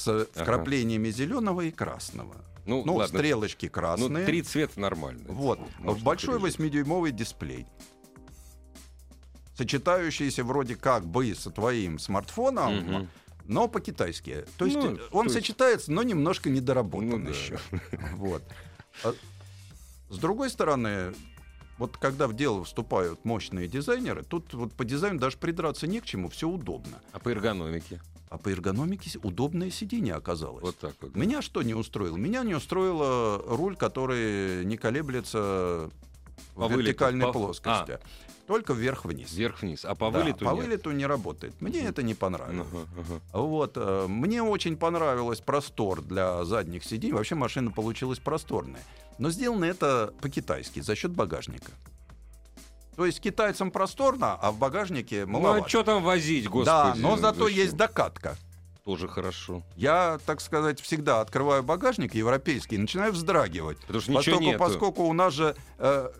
[0.00, 2.36] С вкраплениями зеленого и красного.
[2.66, 3.18] Ну, Ну, ладно.
[3.18, 4.26] стрелочки Ну, красные.
[4.26, 5.24] три цвета нормально.
[5.28, 5.58] Вот.
[5.78, 6.58] Можно Большой пережить.
[6.60, 7.66] 8-дюймовый дисплей.
[9.56, 13.08] Сочетающийся вроде как бы со твоим смартфоном, Мгм.
[13.44, 14.44] но по-китайски.
[14.56, 17.58] То есть Ну, э, то он есть- сочетается, но немножко недоработан Ну еще.
[18.16, 18.42] Вот.
[19.04, 19.12] А
[20.08, 21.14] С другой стороны,
[21.78, 26.04] вот когда в дело вступают мощные дизайнеры, тут вот по дизайну даже придраться не к
[26.04, 27.00] чему, все удобно.
[27.12, 28.00] А по эргономике?
[28.30, 30.62] А по эргономике удобное сиденье оказалось.
[30.62, 31.16] Вот так вот.
[31.16, 32.16] Меня что не устроило?
[32.16, 35.90] Меня не устроило руль, который не колеблется
[36.54, 37.98] По в вертикальной по- плоскости.
[38.46, 39.32] Только вверх-вниз.
[39.32, 39.84] Вверх-вниз.
[39.84, 40.64] А по Да, вылету по нет?
[40.64, 41.60] вылету не работает.
[41.60, 42.68] Мне это не понравилось.
[42.72, 43.20] Ага, ага.
[43.32, 47.14] Вот, э, мне очень понравилось простор для задних сидений.
[47.14, 48.82] Вообще машина получилась просторная.
[49.18, 51.72] Но сделано это по-китайски, за счет багажника.
[53.00, 55.64] То есть китайцам просторно, а в багажнике Ну маловато.
[55.64, 56.66] а что там возить, господи?
[56.66, 57.56] да, но зато зачем?
[57.62, 58.36] есть докатка.
[58.84, 59.62] Тоже хорошо.
[59.74, 63.78] Я, так сказать, всегда открываю багажник европейский и начинаю вздрагивать.
[63.86, 64.58] Потому что ничего Поскольку, нету.
[64.58, 66.10] поскольку у нас же э,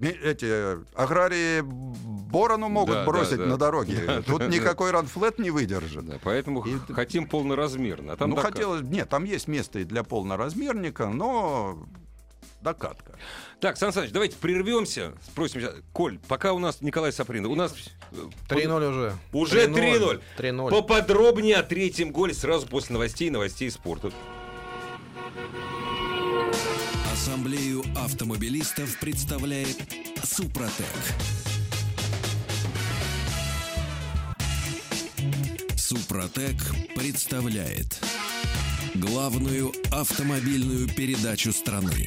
[0.00, 3.46] эти аграрии борону могут Да, да, бросить да.
[3.46, 4.02] на дороге.
[4.04, 6.04] Да, Тут да, никакой ранфлет не выдержит.
[6.04, 8.14] Да, поэтому И- хотим полноразмерно.
[8.14, 8.54] А там ну, докат.
[8.54, 8.82] хотелось...
[8.82, 11.78] Нет, там есть место и для полноразмерника, но
[12.60, 13.18] докатка.
[13.60, 15.12] Так, Сан Саныч, давайте прервемся.
[15.26, 15.74] Спросим сейчас.
[15.92, 17.52] Коль, пока у нас Николай Сапринов.
[17.52, 17.74] У нас...
[18.12, 18.16] э,
[18.48, 19.14] 3-0 уже.
[19.32, 20.20] Уже 3-0.
[20.38, 20.70] 3-0.
[20.70, 24.12] Поподробнее о третьем голе сразу после новостей и новостей спорта.
[27.12, 29.76] Ассамблею автомобилистов представляет
[30.22, 30.86] Супротек.
[35.76, 36.56] Супротек
[36.94, 37.98] представляет
[38.94, 42.06] главную автомобильную передачу страны.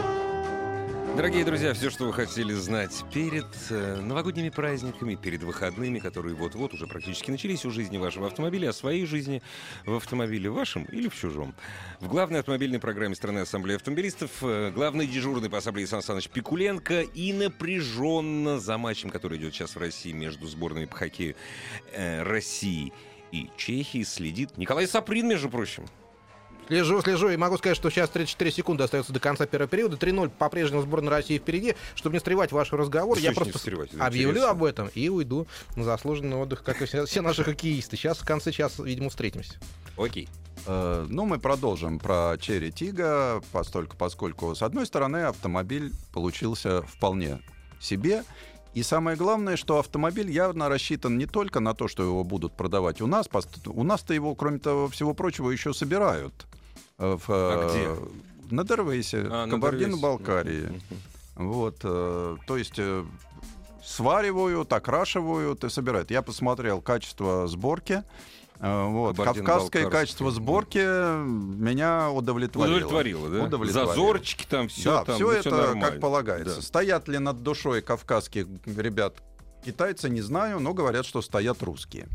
[1.21, 6.73] Дорогие друзья, все, что вы хотели знать перед э, новогодними праздниками, перед выходными, которые вот-вот
[6.73, 9.43] уже практически начались у жизни вашего автомобиля, о своей жизни
[9.85, 11.53] в автомобиле вашем или в чужом.
[11.99, 17.01] В главной автомобильной программе страны Ассамблеи автомобилистов э, главный дежурный по ассамблее Сан Саныч Пикуленко
[17.01, 21.35] и напряженно за матчем, который идет сейчас в России между сборными по хоккею
[21.93, 22.93] э, России
[23.31, 25.85] и Чехии следит Николай Саприн, между прочим.
[26.71, 29.97] Слежу, слежу, и могу сказать, что сейчас 34 секунды остается до конца первого периода.
[29.97, 31.75] 3-0 по-прежнему сборная России впереди.
[31.95, 33.59] Чтобы не встревать ваш разговор, Да я просто
[33.99, 34.49] объявлю интересно.
[34.49, 37.97] об этом и уйду на заслуженный отдых, как и все, все наши хоккеисты.
[37.97, 39.55] Сейчас в конце часа, видимо, встретимся.
[39.97, 40.29] Окей.
[40.65, 47.41] Э, Ну, мы продолжим про Черри Тига, постольку, поскольку, с одной стороны, автомобиль получился вполне
[47.81, 48.23] себе.
[48.73, 53.01] И самое главное, что автомобиль явно рассчитан не только на то, что его будут продавать
[53.01, 53.29] у нас.
[53.65, 56.47] У нас-то его, кроме того всего прочего, еще собирают.
[57.01, 57.97] Э, В, А э,
[58.49, 60.81] На Дервейсе, А, Кабардино-Балкарии.
[61.35, 63.03] Вот, э, то есть э,
[63.83, 66.11] сваривают, окрашивают и собирают.
[66.11, 68.03] Я посмотрел качество сборки.
[68.59, 69.17] э, Вот.
[69.17, 72.75] Кавказское качество сборки меня удовлетворило.
[72.77, 73.43] Удовлетворило, да?
[73.45, 73.87] Удовлетворило.
[73.95, 75.81] Зазорчики там, все да, там, все ну, это нормально.
[75.81, 76.55] как полагается.
[76.57, 76.61] Да.
[76.61, 79.15] Стоят ли над душой кавказских ребят
[79.65, 82.07] китайцы, не знаю, но говорят, что стоят русские.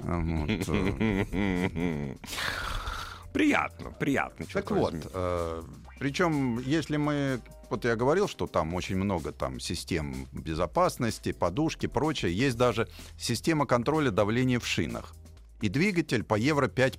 [0.00, 2.14] Вот, э.
[3.32, 4.46] Приятно, приятно.
[4.52, 5.64] Так вот, возьми.
[5.98, 12.36] причем, если мы, вот я говорил, что там очень много там систем безопасности, подушки, прочее,
[12.36, 12.88] есть даже
[13.18, 15.14] система контроля давления в шинах
[15.60, 16.98] и двигатель по Евро 5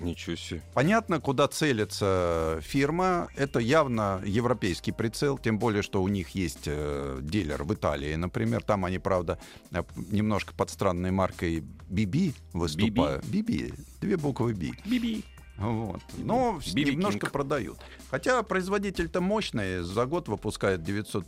[0.00, 0.62] Ничего себе.
[0.74, 3.28] Понятно, куда целится фирма.
[3.36, 8.62] Это явно европейский прицел, тем более, что у них есть э, дилер в Италии, например.
[8.62, 9.38] Там они, правда,
[9.70, 13.24] э, немножко под странной маркой BB выступают.
[13.26, 14.70] BB, две буквы B.
[14.84, 15.24] Биби.
[15.62, 16.00] Вот.
[16.18, 17.30] Но с- BB немножко King.
[17.30, 17.78] продают.
[18.10, 21.24] Хотя производитель-то мощный, за год выпускает 900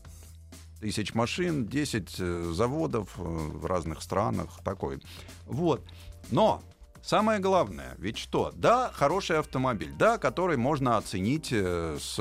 [0.80, 5.00] тысяч машин, 10 э, заводов э, в разных странах, такой.
[5.46, 5.82] Вот.
[6.30, 6.62] Но
[7.02, 8.52] самое главное, ведь что?
[8.54, 12.16] Да, хороший автомобиль, да, который можно оценить э, с,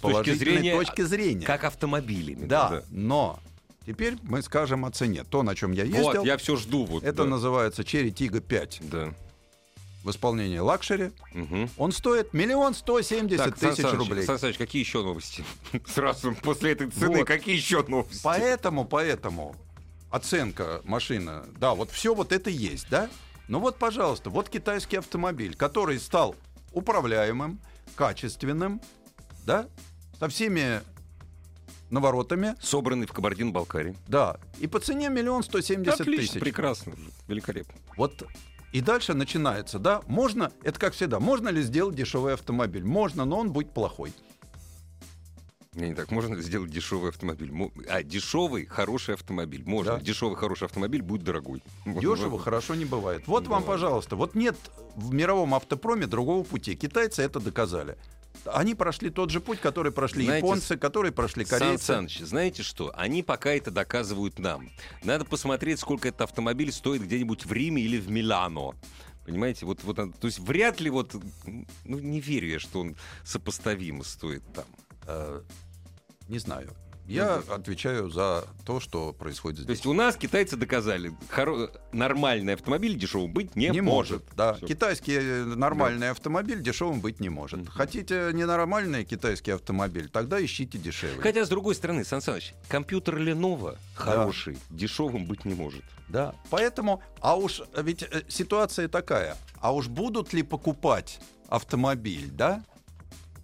[0.00, 1.46] положительной зрения- точки зрения.
[1.46, 2.46] Как автомобилями.
[2.46, 3.38] Да, но
[3.86, 5.22] теперь мы скажем о цене.
[5.24, 6.84] То, на чем я ездил, Вот, я все жду.
[6.86, 7.30] Вот, это да.
[7.30, 9.14] называется Chery Tiggo 5 Да.
[10.04, 11.10] В исполнении luxury.
[11.32, 11.68] Мгм.
[11.76, 14.24] Он стоит миллион сто семьдесят Сан тысяч Саныч, рублей.
[14.24, 15.44] Сан Саныч, какие еще новости?
[15.86, 17.26] Сразу после этой цены, Вот.
[17.26, 18.20] какие еще новости?
[18.22, 19.56] Поэтому, поэтому
[20.10, 23.10] оценка машины, да, вот все вот это есть, да?
[23.48, 26.36] Ну вот, пожалуйста, вот китайский автомобиль, который стал
[26.72, 27.60] управляемым,
[27.94, 28.80] качественным,
[29.44, 29.66] да,
[30.18, 30.80] со всеми
[31.90, 33.96] наворотами, Собранный в Кабардино-Балкарии.
[34.06, 36.40] да, и по цене миллион сто семьдесят Отлично, тысяч.
[36.40, 36.94] прекрасно,
[37.26, 37.74] великолепно.
[37.96, 38.22] Вот
[38.72, 42.84] и дальше начинается, да, можно, это как всегда, можно ли сделать дешевый автомобиль?
[42.84, 44.12] Можно, но он будет плохой.
[45.74, 47.52] Не, не так, можно сделать дешевый автомобиль.
[47.52, 49.62] Мо- А, дешевый, хороший автомобиль.
[49.64, 49.92] Можно.
[49.94, 50.00] Да.
[50.00, 51.62] Дешевый, хороший автомобиль будет дорогой.
[51.86, 53.28] Дешево хорошо не бывает.
[53.28, 53.80] Вот Не вам, бывает.
[53.80, 54.56] пожалуйста, вот нет
[54.96, 56.74] в мировом автопроме другого пути.
[56.74, 57.96] Китайцы это доказали.
[58.52, 61.84] Они прошли тот же путь, который прошли Знаете, японцы, который прошли Сан корейцы.
[61.84, 62.92] Саныч, знаете что?
[62.94, 64.70] Они пока это доказывают нам.
[65.02, 68.74] Надо посмотреть, сколько этот автомобиль стоит где-нибудь в Риме или в Милано.
[69.24, 71.14] Понимаете, вот, вот, то есть вряд ли вот,
[71.84, 74.64] ну не верю я, что он сопоставимо стоит там.
[75.06, 75.42] Э,
[76.28, 76.70] не знаю.
[77.08, 79.76] Я отвечаю за то, что происходит То здесь.
[79.78, 84.22] есть у нас китайцы доказали, хоро- нормальный автомобиль дешевым быть не, не может.
[84.36, 84.54] Да.
[84.54, 84.66] Всё.
[84.66, 87.60] Китайский э, нормальный автомобиль дешевым быть не может.
[87.60, 87.68] Мгм.
[87.70, 91.20] Хотите ненормальный китайский автомобиль, тогда ищите дешевле.
[91.22, 95.82] Хотя, с другой стороны, Сан Саныч, компьютер Lenovo хороший, дешевым быть не может.
[96.08, 96.34] Да.
[96.50, 102.62] Поэтому, а уж э, ведь э, ситуация такая, а уж будут ли покупать автомобиль, да,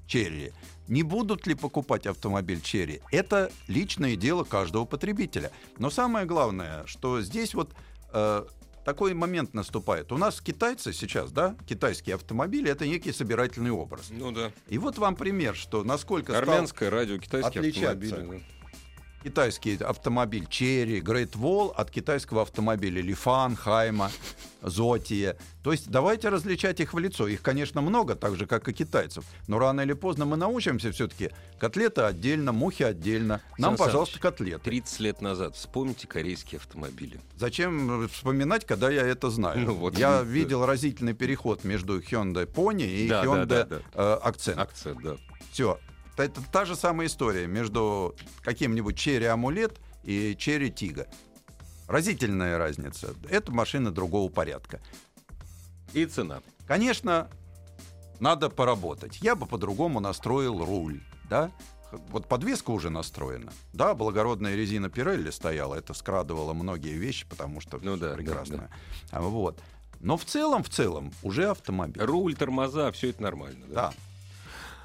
[0.07, 0.53] Черри,
[0.89, 5.51] не будут ли покупать автомобиль Черри, это личное дело каждого потребителя.
[5.79, 7.73] Но самое главное, что здесь вот
[8.13, 8.45] э,
[8.85, 10.13] такой момент наступает.
[10.13, 14.11] У нас китайцы сейчас, да, китайские автомобили, это некий собирательный образ.
[14.11, 14.53] Ну да.
[14.69, 17.91] И вот вам пример, что насколько Армянское радио, китайские отличаться.
[17.93, 18.39] автомобили.
[18.39, 18.55] да.
[19.25, 24.11] Китайский автомобиль Черри, Great Wall от китайского автомобиля Лифан, Хайма.
[24.61, 25.37] зотия.
[25.63, 27.27] То есть давайте различать их в лицо.
[27.27, 29.25] Их, конечно, много, так же, как и китайцев.
[29.49, 31.31] Но рано или поздно мы научимся все-таки.
[31.59, 33.41] Котлеты отдельно, мухи отдельно.
[33.57, 34.63] Нам, Сан пожалуйста, котлеты.
[34.65, 37.19] 30 лет назад вспомните корейские автомобили.
[37.37, 39.61] Зачем вспоминать, когда я это знаю?
[39.61, 40.23] Ну, вот, я да.
[40.23, 43.81] видел разительный переход между Hyundai Pony и Да, да, Hyundai да, да.
[43.95, 44.61] э, Accent.
[44.61, 45.17] Акцент, да.
[45.51, 45.79] Все.
[46.17, 51.07] Это та же самая история между каким-нибудь Cherry Амулет и Cherry Тига.
[51.89, 53.15] Разительная разница.
[53.29, 54.81] Это машина другого порядка.
[55.93, 56.41] И цена.
[56.67, 57.29] Конечно,
[58.21, 59.19] надо поработать.
[59.21, 61.51] Я бы по-другому настроил руль, да?
[62.09, 63.53] Вот подвеска уже настроена.
[63.73, 68.71] Да, благородная резина Пирелли стояла, это скрадывало многие вещи, потому что Ну да, да, прекрасная.
[69.11, 69.61] А Вот.
[70.01, 72.03] Но в целом, в целом, уже автомобиль.
[72.03, 73.65] Руль, тормоза, все это нормально.
[73.69, 73.75] Да.
[73.75, 73.95] Да.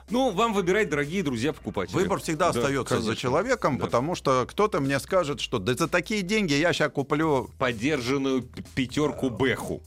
[0.10, 1.95] Ну, вам выбирать, дорогие друзья, покупатели.
[1.95, 3.15] Выбор всегда Да, остается за конечно.
[3.15, 3.86] человеком, Да.
[3.86, 8.41] потому что кто-то мне скажет, что да за такие деньги я сейчас куплю Подержанную
[8.74, 9.84] пятерку Бэху,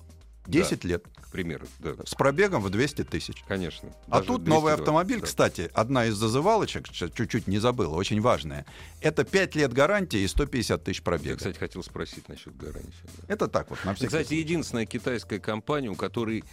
[0.46, 1.66] 10 лет к примеру.
[1.80, 3.42] Да, с пробегом в 200 тысяч.
[3.48, 3.88] конечно.
[4.08, 5.26] А тут новый 220, автомобиль, да.
[5.26, 8.66] кстати, одна из зазывалочек, чуть-чуть не забыл, очень важная.
[9.00, 11.36] Это 5 лет гарантии и 150 тысяч Я, пробега.
[11.38, 12.92] кстати, хотел спросить насчет гарантии.
[13.26, 13.32] да.
[13.34, 16.44] Это так вот, на всякий Кстати, единственная китайская компания, у которой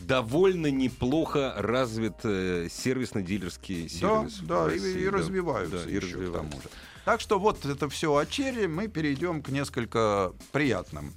[0.00, 4.38] довольно неплохо развит э, сервисно-дилерский Да, сервис.
[4.40, 5.10] в да, и, России, и да.
[5.12, 6.32] развиваются Да, и еще к развиваются.
[6.50, 6.68] тому же.
[7.04, 11.14] Так что вот это все о черри, мы перейдем к несколько приятным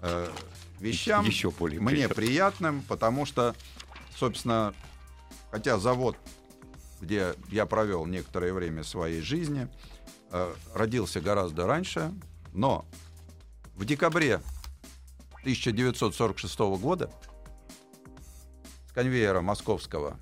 [0.00, 0.28] э,
[0.80, 1.24] вещам.
[1.24, 2.16] Еще более Мне приятным.
[2.16, 3.54] приятным, потому что,
[4.16, 4.74] собственно,
[5.50, 6.16] хотя завод,
[7.00, 9.68] где я провел некоторое время своей жизни,
[10.32, 12.12] э, родился гораздо раньше,
[12.52, 12.84] но
[13.76, 14.40] в декабре
[15.42, 17.10] 1946 года
[18.90, 20.18] с конвейера московского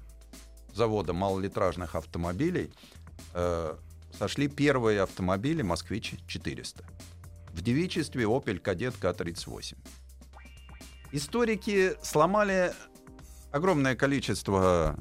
[0.74, 2.70] завода малолитражных автомобилей
[3.32, 3.74] э,
[4.18, 6.84] сошли первые автомобили «Москвич-400»
[7.54, 9.74] в девичестве «Опель Кадет К-38».
[11.12, 12.74] Историки сломали
[13.52, 14.96] огромное количество,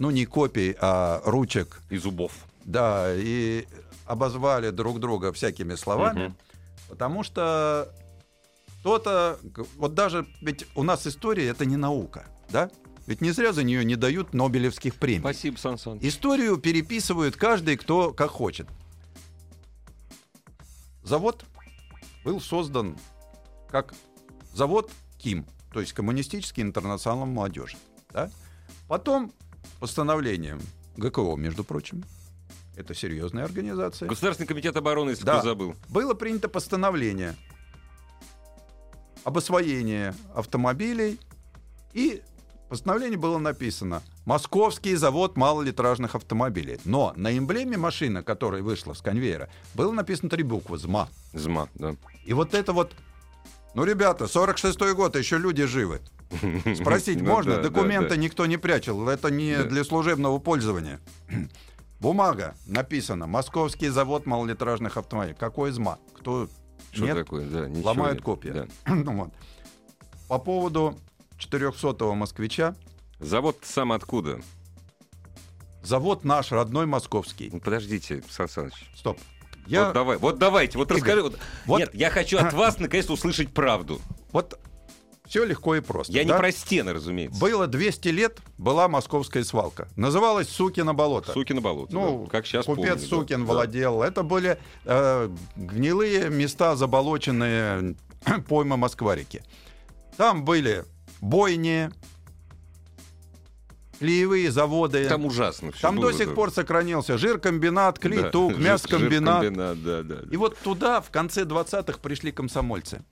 [0.00, 2.32] ну не копий, а ручек, И зубов.
[2.64, 3.68] да, и
[4.04, 6.36] обозвали друг друга всякими словами, Мгм.
[6.88, 7.88] потому что
[8.80, 9.38] кто-то,
[9.76, 12.68] вот даже, ведь у нас история это не наука, да?
[13.06, 15.20] Ведь не зря за нее не дают Нобелевских премий.
[15.20, 16.02] Спасибо, Сан Саныч.
[16.04, 18.68] Историю переписывают каждый, кто как хочет.
[21.02, 21.44] Завод
[22.24, 22.96] был создан
[23.68, 23.94] как
[24.54, 27.76] завод КИМ, то есть Коммунистический интернационал молодежи.
[28.12, 28.30] Да?
[28.86, 29.32] Потом
[29.80, 30.60] постановлением
[30.96, 32.04] ГКО, между прочим,
[32.76, 35.38] это серьезная организация, Государственный комитет обороны, если Да.
[35.40, 35.74] кто забыл.
[35.88, 37.34] было принято постановление
[39.24, 41.18] об освоении автомобилей,
[41.92, 42.22] и
[42.72, 46.80] постановлении было написано «Московский завод малолитражных автомобилей».
[46.86, 51.10] Но на эмблеме машины, которая вышла с конвейера, было написано три буквы «ЗМА».
[51.34, 51.96] ЗМА, да.
[52.24, 52.94] И вот это вот...
[53.74, 56.00] Ну, ребята, 46-й год, еще люди живы.
[56.74, 57.58] Спросить Ну можно?
[57.58, 59.06] Документы никто не прячал.
[59.06, 60.98] Это не для служебного пользования.
[62.00, 63.26] Бумага написана.
[63.26, 65.36] Московский завод малолитражных автомобилей.
[65.38, 65.98] Какой ЗМА?
[66.16, 66.48] Кто
[66.90, 67.16] Что нет?
[67.18, 67.44] такое?
[67.44, 68.66] Да, Ломают копии.
[68.86, 69.30] Ну вот.
[70.26, 70.98] По поводу
[71.50, 72.74] 400-го москвича.
[73.20, 74.40] Завод сам откуда?
[75.82, 77.50] Завод наш, родной московский.
[77.52, 78.74] Ну, Подождите, Сан Саныч.
[78.96, 79.18] Стоп.
[79.66, 81.22] Я Вот, давай, вот давайте, вот Игорь, расскажи.
[81.22, 84.00] вот- вот- Нет, я хочу от вас наконец-то услышать правду.
[84.32, 84.58] вот
[85.26, 86.12] все легко и просто.
[86.12, 86.36] Я не да?
[86.38, 87.40] про стены, разумеется.
[87.40, 89.88] Было 200 лет, была московская свалка.
[89.96, 91.32] Называлась Сукино болото.
[91.32, 91.94] Суки на болото.
[91.94, 93.06] Ну, да, как сейчас купец помню.
[93.08, 93.52] Сукин Да.
[93.52, 94.02] владел.
[94.02, 97.96] Это были э, гнилые места, заболоченные
[98.48, 99.42] поймы Москва-реки.
[100.18, 100.84] Там были
[101.22, 101.90] бойни,
[103.98, 105.08] клеевые заводы.
[105.08, 109.52] Там ужасно Там до сих пор сохранился жиркомбинат, клейтук, мясокомбинат.
[109.54, 110.16] Да, да, да.
[110.30, 113.02] И вот туда в конце 20-х пришли комсомольцы,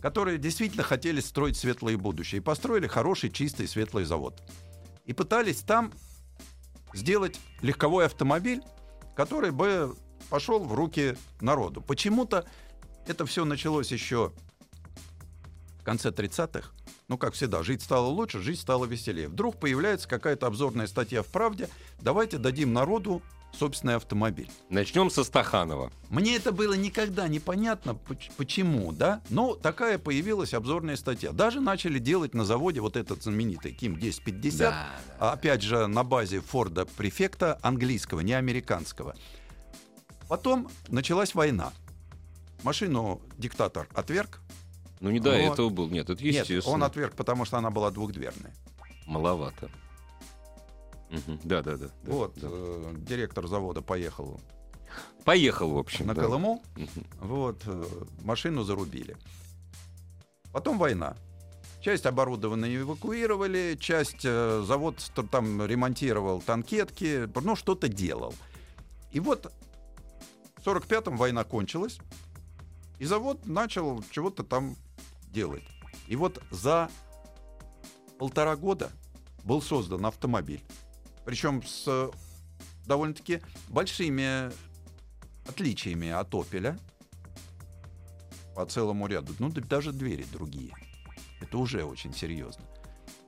[0.00, 2.40] которые действительно хотели строить светлое будущее.
[2.40, 4.40] И построили хороший, чистый, светлый завод.
[5.06, 5.92] И пытались там
[6.92, 8.62] сделать легковой автомобиль,
[9.16, 9.96] который бы
[10.28, 11.80] пошел в руки народу.
[11.80, 12.44] Почему-то
[13.06, 14.32] это все началось еще
[15.80, 16.70] в конце 30-х.
[17.08, 19.28] Ну, как всегда, жить стало лучше, жить стало веселее.
[19.28, 21.70] Вдруг появляется какая-то обзорная статья в «Правде».
[22.02, 23.22] Давайте дадим народу
[23.58, 24.50] собственный автомобиль.
[24.68, 25.90] Начнем со Стаханова.
[26.10, 29.22] Мне это было никогда непонятно, поч- почему, да?
[29.30, 31.32] Но такая появилась обзорная статья.
[31.32, 34.74] Даже начали делать на заводе вот этот знаменитый Ким 1050,
[35.18, 39.16] а опять же на базе Форда префекта английского, не американского.
[40.28, 41.72] Потом началась война.
[42.64, 44.40] Машину диктатор отверг.
[45.00, 45.52] Ну не до Вот.
[45.52, 45.88] этого был.
[45.88, 46.74] Нет, это Нет, естественно.
[46.74, 48.52] он отверг, потому что она была двухдверная.
[49.06, 49.70] Маловато.
[51.10, 51.40] Мгм.
[51.44, 51.86] Да, да, да.
[51.86, 52.48] да, вот, да.
[52.50, 54.40] э, директор завода поехал
[55.24, 56.06] Поехал, в общем.
[56.06, 56.22] на да.
[56.22, 56.62] Колыму.
[57.20, 57.84] Вот, э,
[58.22, 59.16] машину зарубили.
[60.52, 61.16] Потом война.
[61.80, 64.96] Часть оборудования эвакуировали, часть э, завод
[65.30, 68.34] там ремонтировал танкетки, ну, что-то делал.
[69.12, 69.52] И вот
[70.56, 71.98] в 45-м война кончилась,
[72.98, 74.76] и завод начал чего-то там
[75.32, 75.64] делать.
[76.06, 76.90] И вот за
[78.18, 78.90] полтора года
[79.44, 80.62] был создан автомобиль.
[81.24, 82.10] Причем с э,
[82.86, 84.50] довольно-таки большими
[85.48, 86.78] отличиями от «Опеля»
[88.54, 89.34] по целому ряду.
[89.38, 90.74] Ну, да даже двери другие.
[91.40, 92.64] Это уже очень серьезно.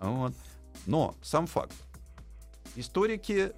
[0.00, 0.34] Вот.
[0.86, 1.74] Но сам факт.
[2.74, 3.52] Историки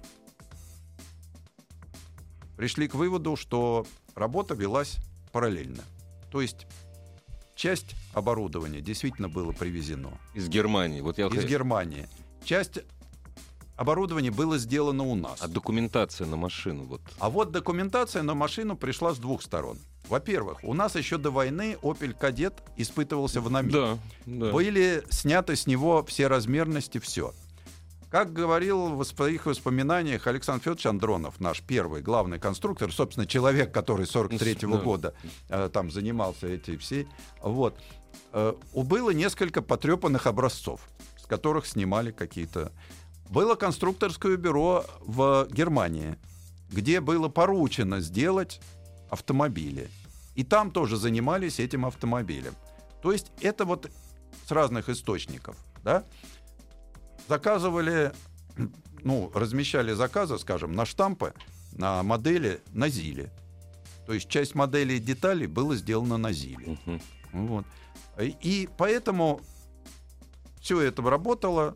[2.57, 4.97] пришли к выводу, что работа велась
[5.31, 5.83] параллельно.
[6.31, 6.67] То есть
[7.55, 11.01] часть оборудования действительно было привезено Из Германии.
[11.01, 12.07] Вот я вот из Германии.
[12.43, 12.79] Часть
[13.75, 15.41] оборудования было сделано у нас.
[15.41, 17.01] А документация на машину вот.
[17.19, 19.77] А вот документация на машину пришла с двух сторон.
[20.09, 23.71] Во-первых, у нас еще до войны Opel Кадет испытывался в НАМИ.
[23.71, 24.51] Да, да.
[24.51, 27.33] Были сняты с него все размерности, все.
[28.13, 34.05] Как говорил в своих воспоминаниях Александр Федорович Андронов, наш первый главный конструктор, собственно, человек, который
[34.05, 34.83] 43-го Да.
[34.83, 35.13] года
[35.49, 37.07] э, там занимался эти все,
[37.41, 37.75] вот,
[38.33, 40.81] э, было несколько потрепанных образцов,
[41.17, 42.71] с которых снимали какие-то...
[43.31, 46.15] Было конструкторское бюро в Германии,
[46.69, 48.61] где было поручено сделать
[49.09, 49.89] автомобили.
[50.35, 52.53] И там тоже занимались этим автомобилем.
[53.01, 53.89] То есть это вот
[54.45, 56.03] с разных источников, да?
[57.27, 58.11] Заказывали,
[59.03, 61.33] ну, размещали заказы, скажем, на штампы,
[61.73, 63.31] на модели, на ЗИЛе.
[64.05, 66.77] То есть часть моделей и деталей было сделано на ЗИЛе.
[66.85, 67.01] Мгм.
[67.33, 67.65] Вот.
[68.19, 69.41] И поэтому
[70.61, 71.75] все это работало.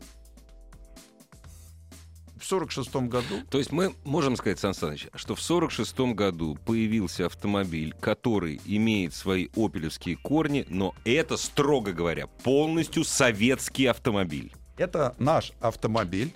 [2.38, 7.26] В 46 году То есть мы можем сказать, Сан Саныч, что в 46 году появился
[7.26, 14.52] автомобиль, который имеет свои опелевские корни, но это, строго говоря, полностью советский автомобиль.
[14.78, 16.34] Это наш автомобиль.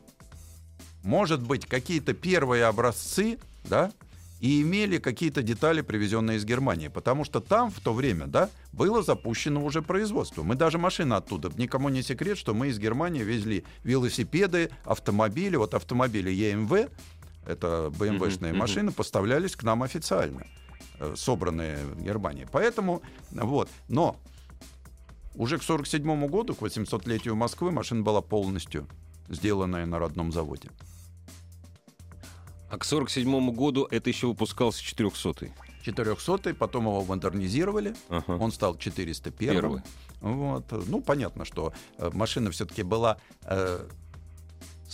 [1.02, 3.92] Может быть, какие-то первые образцы, да,
[4.40, 6.88] и имели какие-то детали, привезенные из Германии.
[6.88, 10.42] Потому что там в то время, да, было запущено уже производство.
[10.42, 11.50] Мы даже машины оттуда.
[11.56, 15.54] Никому не секрет, что мы из Германии везли велосипеды, автомобили.
[15.56, 16.90] Вот автомобили EMV,
[17.46, 18.58] это BMW-шные Мгм, мгм.
[18.58, 20.44] машины, поставлялись к нам официально,
[20.98, 22.46] э, собранные в Германии.
[22.50, 23.68] Поэтому, вот.
[23.88, 24.16] Но
[25.34, 28.86] уже к 47 году, к 800-летию Москвы, машина была полностью
[29.28, 30.70] сделанная на родном заводе.
[32.70, 35.52] А к 47 году это еще выпускался 400-й.
[35.84, 38.32] 400 потом его модернизировали, Ага.
[38.36, 39.82] он стал 401 Первый.
[40.20, 40.64] Вот.
[40.88, 43.86] Ну, понятно, что э, машина все-таки была э,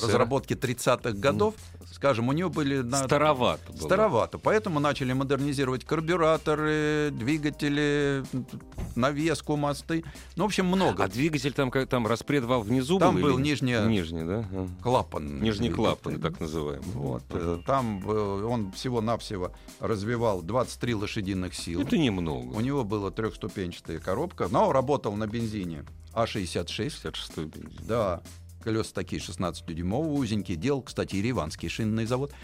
[0.01, 1.55] разработки 30-х годов.
[1.99, 2.79] Скажем, у нее были...
[2.79, 3.81] на- Старовато было.
[3.87, 4.39] Старовато.
[4.39, 8.23] Поэтому начали модернизировать карбюраторы, двигатели,
[8.95, 10.05] навеску, мосты.
[10.37, 11.03] Ну, в общем, много.
[11.03, 13.23] А двигатель там, как, там распредвал внизу Там был?
[13.23, 14.45] был или- нижняя- Нижний, да?
[14.83, 15.41] Клапан.
[15.43, 16.87] Нижний клапан, так называемый.
[16.95, 17.25] Вот.
[17.31, 21.81] э, Там э, он всего-навсего развивал 23 лошадиных сил.
[21.81, 22.55] Это немного.
[22.55, 25.85] У него была трехступенчатая коробка, но работал на бензине
[26.15, 26.89] А66.
[27.03, 27.81] 66-й бензин.
[27.89, 28.23] Да,
[28.69, 30.59] колеса такие 16-дюймовые, узенькие.
[30.59, 32.35] Делал, кстати, и Риванский шинный завод.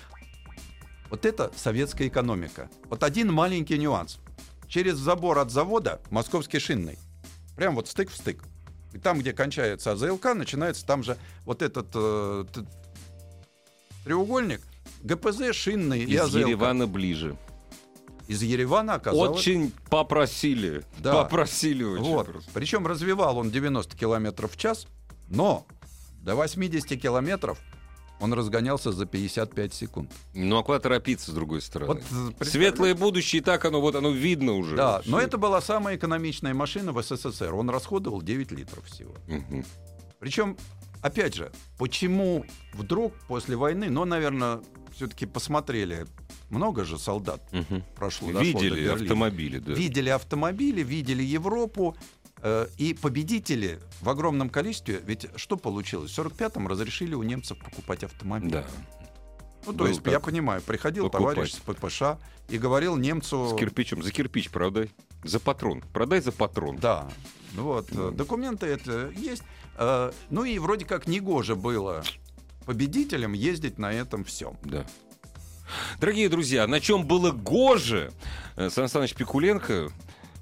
[1.10, 2.70] Вот это советская экономика.
[2.88, 4.18] Вот один маленький нюанс.
[4.66, 6.98] Через забор от завода московский шинный.
[7.56, 8.42] Прям вот стык в стык.
[8.94, 12.46] И там, где кончается АЗЛК, начинается там же вот этот э,
[14.04, 14.62] треугольник.
[15.02, 16.40] ГПЗ, шинный и Из АЗЛК.
[16.40, 17.36] Еревана ближе.
[18.28, 19.40] Из Еревана оказалось...
[19.40, 20.84] Очень попросили.
[21.00, 21.24] Да.
[21.24, 22.26] Попросили очень Вот.
[22.26, 22.50] просто.
[22.54, 24.86] Причем развивал он 90 километров в час,
[25.28, 25.66] но
[26.24, 27.58] до 80 километров
[28.20, 30.12] он разгонялся за 55 секунд.
[30.34, 31.94] Ну, а куда торопиться, с другой стороны?
[31.94, 32.02] Вот,
[32.40, 32.44] э?
[32.44, 34.76] Светлое будущее, и так оно, вот оно видно уже.
[34.76, 37.54] Да, но это была самая экономичная машина в СССР.
[37.54, 39.14] Он расходовал 9 литров всего.
[39.26, 39.64] Мгм.
[40.20, 40.56] Причем,
[41.02, 44.62] опять же, почему вдруг после войны, ну, наверное,
[44.94, 46.06] все-таки посмотрели,
[46.48, 47.82] много же солдат Мгм.
[47.96, 48.30] прошло.
[48.30, 49.72] Видели автомобили, да.
[49.72, 51.96] видели автомобили, видели Европу,
[52.76, 56.10] и победители в огромном количестве, ведь что получилось?
[56.10, 58.52] В 45-м разрешили у немцев покупать автомобили.
[58.52, 58.64] Да.
[59.66, 61.34] Ну, то Был есть, я понимаю, приходил Покупать.
[61.36, 63.48] товарищ с ППШ и говорил немцу...
[63.54, 64.02] С кирпичом.
[64.02, 64.90] За кирпич продай.
[65.22, 65.82] За патрон.
[65.92, 66.76] Продай за патрон.
[66.76, 67.08] Да,
[67.54, 69.42] вот, э, документы это есть.
[69.78, 72.02] Э, Ну и вроде как негоже было
[72.66, 74.58] победителям ездить на этом всем.
[74.64, 74.84] Да.
[75.98, 78.12] Дорогие друзья, на чем было гоже,
[78.56, 79.90] э, Сан Саныч Пикуленко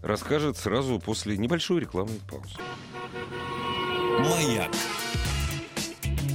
[0.03, 2.57] расскажет сразу после небольшой рекламной паузы.
[4.19, 4.71] Маяк.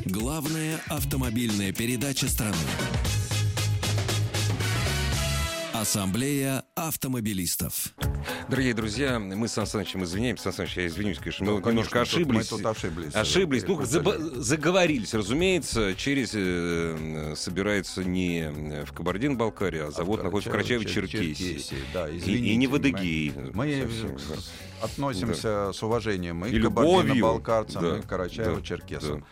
[0.05, 2.55] Главная автомобильная передача страны.
[5.73, 7.93] Ассамблея автомобилистов.
[8.49, 10.43] Дорогие друзья, мы с Сан Санычем извиняемся.
[10.45, 12.51] Сан Саныч, я извинюсь, конечно, мы Да, немножко конечно, тут ошиблись.
[12.51, 13.15] Мы тут ошиблись.
[13.15, 13.63] Ошиблись.
[13.67, 14.41] Ну, Сергеем.
[14.43, 15.95] заговорились, разумеется.
[15.95, 21.33] Через э, собирается не в Кабардино-Балкарии, а завод Кар- находится в Чер- Карачаево-Черкесии.
[21.35, 23.33] Черкесии, Да, И, и извините, не в мы- Адыгее.
[23.53, 24.85] Мы да.
[24.85, 29.25] относимся с уважением и, И к кабардино-балкарцам, Да, и к карачаево да, черкесам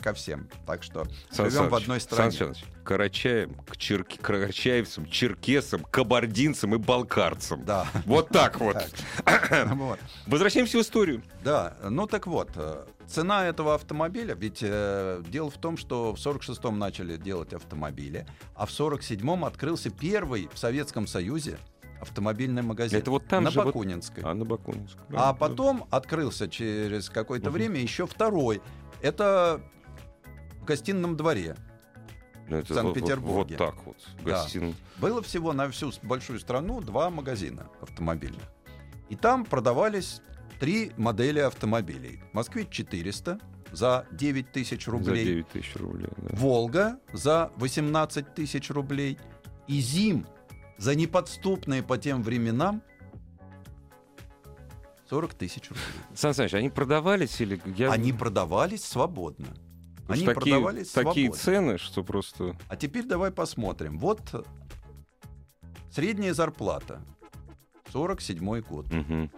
[0.00, 0.48] ко всем.
[0.66, 2.32] Так что Сан живем в Саныч, одной Сан стране.
[2.32, 7.64] Саныч, к Карачаевым, к черки, карачаевцам, черкесам, кабардинцам и балкарцам.
[7.64, 7.86] Да.
[8.04, 8.76] Вот так вот.
[9.74, 9.98] Вот.
[10.26, 11.22] Возвращаемся в историю.
[11.42, 16.18] Да, ну так вот, э, цена этого автомобиля, ведь э, дело в том, что в
[16.18, 21.58] 46-м начали делать автомобили, а в 47-м открылся первый в Советском Союзе
[22.00, 22.98] автомобильный магазин.
[22.98, 24.22] Это вот там на же вот- Бакунинской.
[24.24, 25.04] А на Бакунинском.
[25.12, 27.54] А потом открылся через какое-то Мгм.
[27.54, 28.60] время еще второй.
[29.04, 29.60] Это
[30.62, 31.56] в гостином дворе.
[32.48, 33.34] Ну, в Санкт-Петербурге.
[33.34, 33.96] Вот, вот так вот.
[34.24, 34.42] Да.
[34.42, 34.74] Гостиный.
[34.96, 38.42] Было всего на всю большую страну два магазина автомобильных.
[39.10, 40.22] И там продавались
[40.58, 42.22] три модели автомобилей.
[42.32, 43.38] Москвич 400
[43.72, 45.24] за 9 тысяч За рублей.
[45.24, 46.08] 9 тысяч рублей.
[46.16, 46.36] да.
[46.36, 49.18] Волга за 18 тысяч рублей.
[49.68, 50.26] И Зим
[50.78, 52.82] за неподступные по тем временам
[55.08, 55.84] 40 тысяч рублей.
[56.14, 57.60] Сан Саныч, они продавались или...
[57.76, 57.92] Я...
[57.92, 59.48] Они продавались свободно.
[60.06, 61.42] Потому Они такие, продавались такие свободно.
[61.42, 62.56] цены, что просто...
[62.68, 63.98] А теперь давай посмотрим.
[63.98, 64.46] Вот
[65.90, 67.00] средняя зарплата.
[67.92, 68.92] 47 год.
[68.92, 69.30] Мгм.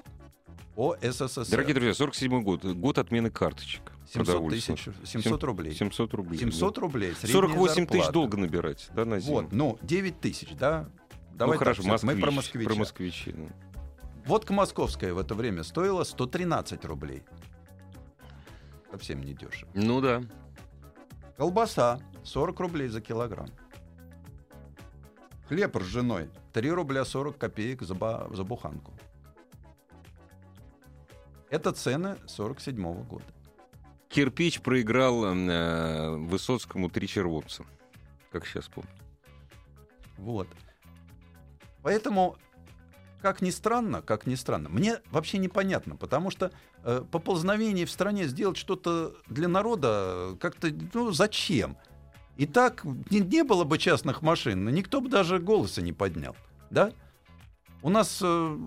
[0.75, 1.51] По СССР.
[1.51, 2.65] Дорогие друзья, 47 год.
[2.65, 3.93] Год отмены карточек.
[4.07, 4.85] 700 продовольственных.
[4.85, 5.75] тысяч, 700 рублей.
[5.75, 6.39] 700 рублей.
[6.39, 7.11] 700 рублей.
[7.11, 7.17] да.
[7.17, 8.13] средняя 48 тысяч зарплата.
[8.13, 9.35] долго набирать, да, на зиму?
[9.35, 10.89] Вот, ну, 9 тысяч, да?
[11.35, 12.69] Давай ну, хорошо, так, москвич, мы про москвича.
[12.69, 13.35] Про москвичи.
[14.27, 17.23] Водка московская в это время стоила 113 рублей.
[18.91, 19.71] Совсем не дешево.
[19.75, 20.23] Ну да.
[21.37, 23.49] Колбаса 40 рублей за килограмм.
[25.49, 28.93] Хлеб ржаной 3 рубля 40 копеек за, ба- за буханку.
[31.49, 33.25] Это цены 47 года.
[34.09, 37.65] Кирпич проиграл э, Высоцкому три червонца.
[38.33, 38.91] Как сейчас помню.
[40.17, 40.49] Вот.
[41.83, 42.37] Поэтому,
[43.21, 46.53] как ни странно, как ни странно, мне вообще непонятно, потому что
[46.85, 51.77] э, поползновение в стране сделать что-то для народа э, как-то, ну, зачем?
[52.37, 56.37] И так не, не было бы частных машин, никто бы даже голоса не поднял,
[56.71, 56.93] да?
[57.83, 58.59] У нас э,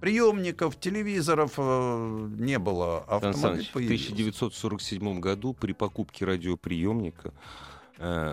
[0.00, 4.12] приемников, телевизоров э, не было, а Сан автомобиль Саныч, в появился.
[4.12, 7.32] 1947 году при покупке радиоприемника,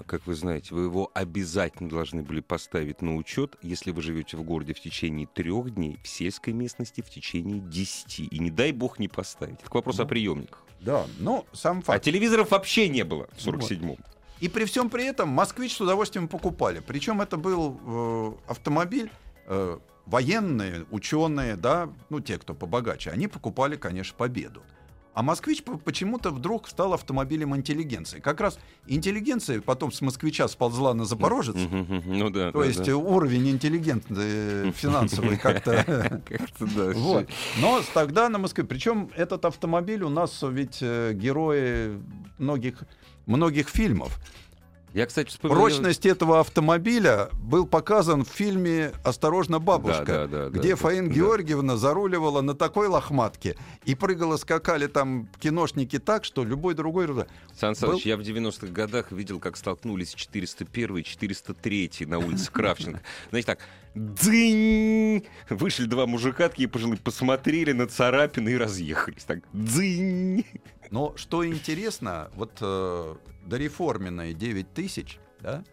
[0.07, 4.41] как вы знаете, вы его обязательно должны были поставить на учет, если вы живете в
[4.43, 8.25] городе в течение трех дней, в сельской местности в течение десяти.
[8.25, 9.59] И не дай бог не поставить.
[9.61, 10.63] Это к вопросу Ну, о приемниках.
[10.81, 12.03] Да, ну, сам А факт.
[12.03, 13.97] телевизоров вообще не было в 47-м.
[14.39, 16.81] И при всем при этом москвич с удовольствием покупали.
[16.85, 19.11] Причем это был э, автомобиль
[19.45, 24.63] э, военные, ученые, да, ну те, кто побогаче, они покупали, конечно, победу.
[25.19, 28.21] А москвич по- почему-то вдруг стал автомобилем интеллигенции.
[28.21, 28.57] Как раз
[28.87, 31.57] интеллигенция потом с москвича сползла на Запорожец.
[31.57, 32.53] Ну да.
[32.53, 32.95] То да, есть да.
[32.95, 36.91] уровень интеллигентный, э, финансовый как-то Как-то да.
[36.95, 37.27] вот.
[37.59, 38.63] Но тогда на Москве.
[38.63, 42.01] Причем этот автомобиль у нас ведь э, герои
[42.37, 42.83] многих,
[43.25, 44.17] многих фильмов.
[44.93, 45.61] Я, кстати, вспоминаю...
[45.61, 51.09] Прочность этого автомобиля был показан в фильме «Осторожно, бабушка», Да, да, да, где да, Фаин
[51.09, 51.13] да.
[51.13, 57.07] Георгиевна заруливала на такой лохматке и прыгала, скакали там киношники так, что любой другой...
[57.57, 62.51] Сан Саныч, был- я в 90-х годах видел, как столкнулись 401 и 403 на улице
[62.51, 63.01] Кравченко.
[63.29, 63.59] Знаете, так,
[63.95, 65.25] дзынь!
[65.49, 69.23] Вышли два мужика, такие пожилые, посмотрели на царапины и разъехались.
[69.23, 70.45] Так, дзынь!
[70.91, 73.15] Но что интересно, вот э,
[73.45, 75.63] дореформенные 9 тысяч, да,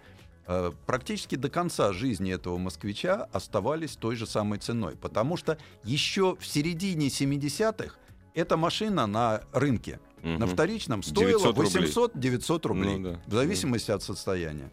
[0.47, 6.37] э, практически до конца жизни этого москвича оставались той же самой ценой, потому что еще
[6.39, 7.97] в середине 70-х
[8.35, 10.49] эта машина на рынке, на Мгм.
[10.49, 11.91] вторичном, стоила 900 рублей.
[12.35, 14.71] 800-900 рублей, Ну да, в зависимости от состояния.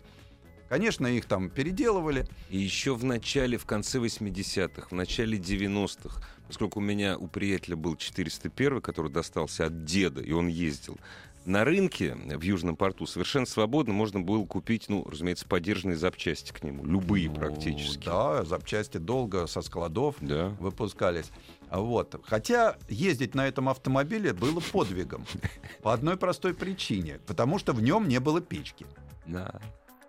[0.70, 2.26] Конечно, их там переделывали.
[2.50, 7.76] И еще в начале, в конце 80-х, в начале 90-х, поскольку у меня у приятеля
[7.76, 10.98] был 401, который достался от деда, и он ездил,
[11.46, 16.64] на рынке в Южном порту совершенно свободно можно было купить, ну, разумеется, подержанные запчасти к
[16.64, 18.06] нему, любые Ну, практически.
[18.06, 20.50] Да, запчасти долго со складов Да.
[20.62, 21.30] выпускались.
[21.70, 22.16] Вот.
[22.26, 25.26] Хотя ездить на этом автомобиле было подвигом.
[25.82, 27.20] По одной простой причине.
[27.28, 28.86] Потому что в нем не было печки.
[29.26, 29.60] Да.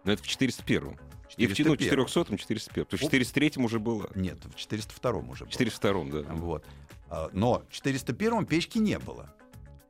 [0.05, 0.99] Но это в 401
[1.37, 2.07] И в ну, 401.
[2.07, 4.09] 400 401 То в 403 уже было.
[4.15, 5.51] Нет, в 402 уже В было.
[5.51, 6.35] 402 да.
[6.35, 6.65] Вот.
[7.11, 9.31] А, Но в 401 печки не было.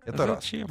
[0.05, 0.37] Это А раз.
[0.45, 0.69] Зачем?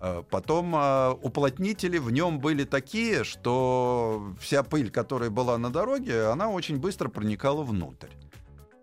[0.00, 6.26] А, Потом а, уплотнители в нем были такие, что вся пыль, которая была на дороге,
[6.26, 8.08] она очень быстро проникала внутрь.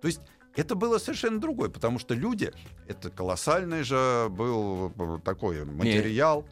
[0.01, 0.21] То есть
[0.55, 2.51] Это было совершенно другое, потому что люди,
[2.87, 6.45] это колоссальный же был э, такой материал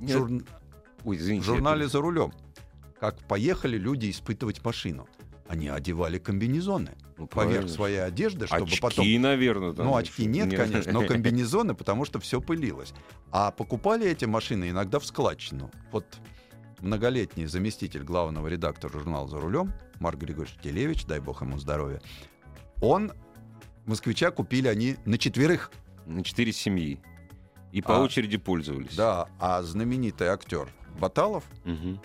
[0.00, 0.16] Нет.
[0.16, 0.44] жур-
[1.04, 1.46] Ой, извините.
[1.46, 2.32] журнале «За рулем».
[3.00, 5.06] Как поехали люди испытывать машину.
[5.48, 7.68] Они одевали комбинезоны Ну, поверх правильно.
[7.68, 9.72] своей одежды, чтобы Очки, потом наверное.
[9.72, 10.58] там Ну, очки нет, Нет.
[10.60, 12.92] конечно, но комбинезоны, потому что все пылилось.
[13.30, 15.70] А покупали эти машины иногда в складчину.
[15.92, 16.04] Вот
[16.80, 22.00] многолетний заместитель главного редактора журнала «За рулем» Марк Григорьевич Телевич, дай бог ему здоровья,
[22.82, 23.12] он,
[23.86, 25.70] москвича купили они на четверых.
[26.06, 27.00] На четыре семьи.
[27.72, 28.94] И по А, очереди пользовались.
[28.96, 30.68] Да, а знаменитый актер
[30.98, 32.00] Баталов, Мгм.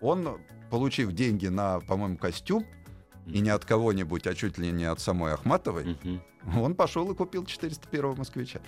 [0.00, 0.38] Он,
[0.70, 2.64] получив деньги на, по-моему, костюм,
[3.26, 5.98] и не от кого-нибудь, а чуть ли не от самой Ахматовой,
[6.56, 8.60] он пошел и купил 401 москвича.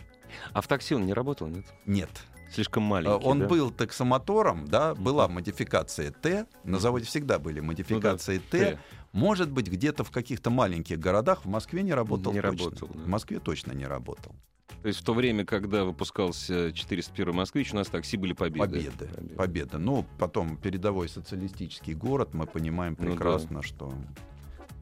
[0.53, 1.67] А в такси он не работал, нет?
[1.87, 2.11] Нет,
[2.53, 3.49] Слишком маленький, Он да?
[3.49, 6.47] был таксомотором, да, была модификация Т.
[6.65, 8.59] На заводе всегда были модификации Т.
[8.59, 8.79] Т.
[9.13, 12.65] Может быть, где-то в каких-то маленьких городах в Москве не работал Не точно.
[12.65, 13.01] работал, да.
[13.01, 14.35] В Москве точно не работал.
[14.83, 18.91] То есть в то время, когда выпускался 401 «Москвич», у нас такси были победы.
[18.91, 19.35] Победы.
[19.37, 19.79] Победа.
[19.79, 23.11] Ну, потом передовой социалистический город, мы понимаем Ну да.
[23.13, 23.93] прекрасно, что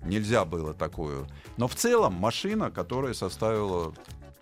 [0.05, 1.27] нельзя было такую.
[1.59, 3.93] Но в целом машина, которая составила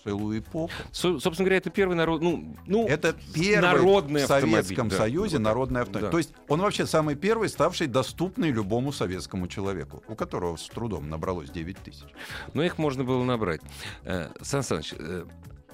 [0.09, 0.73] целую эпоху.
[0.93, 2.23] Со- собственно говоря, это первый народ...
[2.23, 4.97] Ну, ну Это первый в Советском да.
[4.97, 5.45] Союзе так.
[5.45, 6.07] народный автомобиль.
[6.07, 6.11] Да.
[6.11, 11.09] То есть он вообще самый первый, ставший доступный любому советскому человеку, у которого с трудом
[11.09, 12.07] набралось 9 тысяч.
[12.55, 13.61] Но их можно было набрать.
[14.05, 15.25] Э, Сан Саныч, э,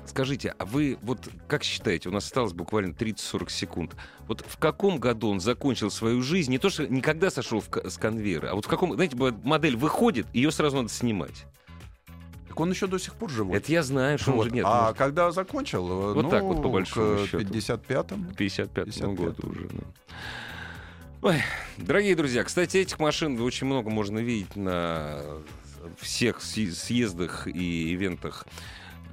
[0.07, 4.99] скажите, а вы вот как считаете, у нас осталось буквально 30-40 секунд, вот в каком
[4.99, 8.67] году он закончил свою жизнь, не то, что никогда сошел в с конвейера, а вот
[8.67, 11.47] в каком, знаете, модель выходит, ее сразу надо снимать.
[12.55, 13.57] Так он еще до сих пор живой.
[13.59, 14.45] Это я знаю, что Вот.
[14.45, 14.65] же нет.
[14.65, 15.91] а может, когда закончил?
[15.91, 17.39] э, Вот ну, так вот, по большому к счету.
[17.41, 18.31] 55-му.
[18.33, 19.15] к 55 55.
[19.19, 19.69] году уже.
[19.73, 19.85] да.
[21.23, 21.43] Ой,
[21.79, 25.21] дорогие друзья, кстати, этих машин очень много можно видеть на
[25.99, 28.47] всех съ- съездах и ивентах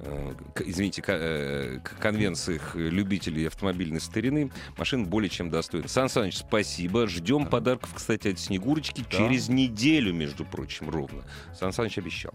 [0.04, 0.34] э,
[0.64, 5.88] извините, э, конвенциях любителей автомобильной старины машин более чем достойны.
[5.88, 7.08] Сан Саныч, спасибо.
[7.08, 9.16] Ждем подарков, кстати, от Снегурочки Да.
[9.18, 11.24] через неделю, между прочим, ровно.
[11.58, 12.34] Сан Саныч обещал.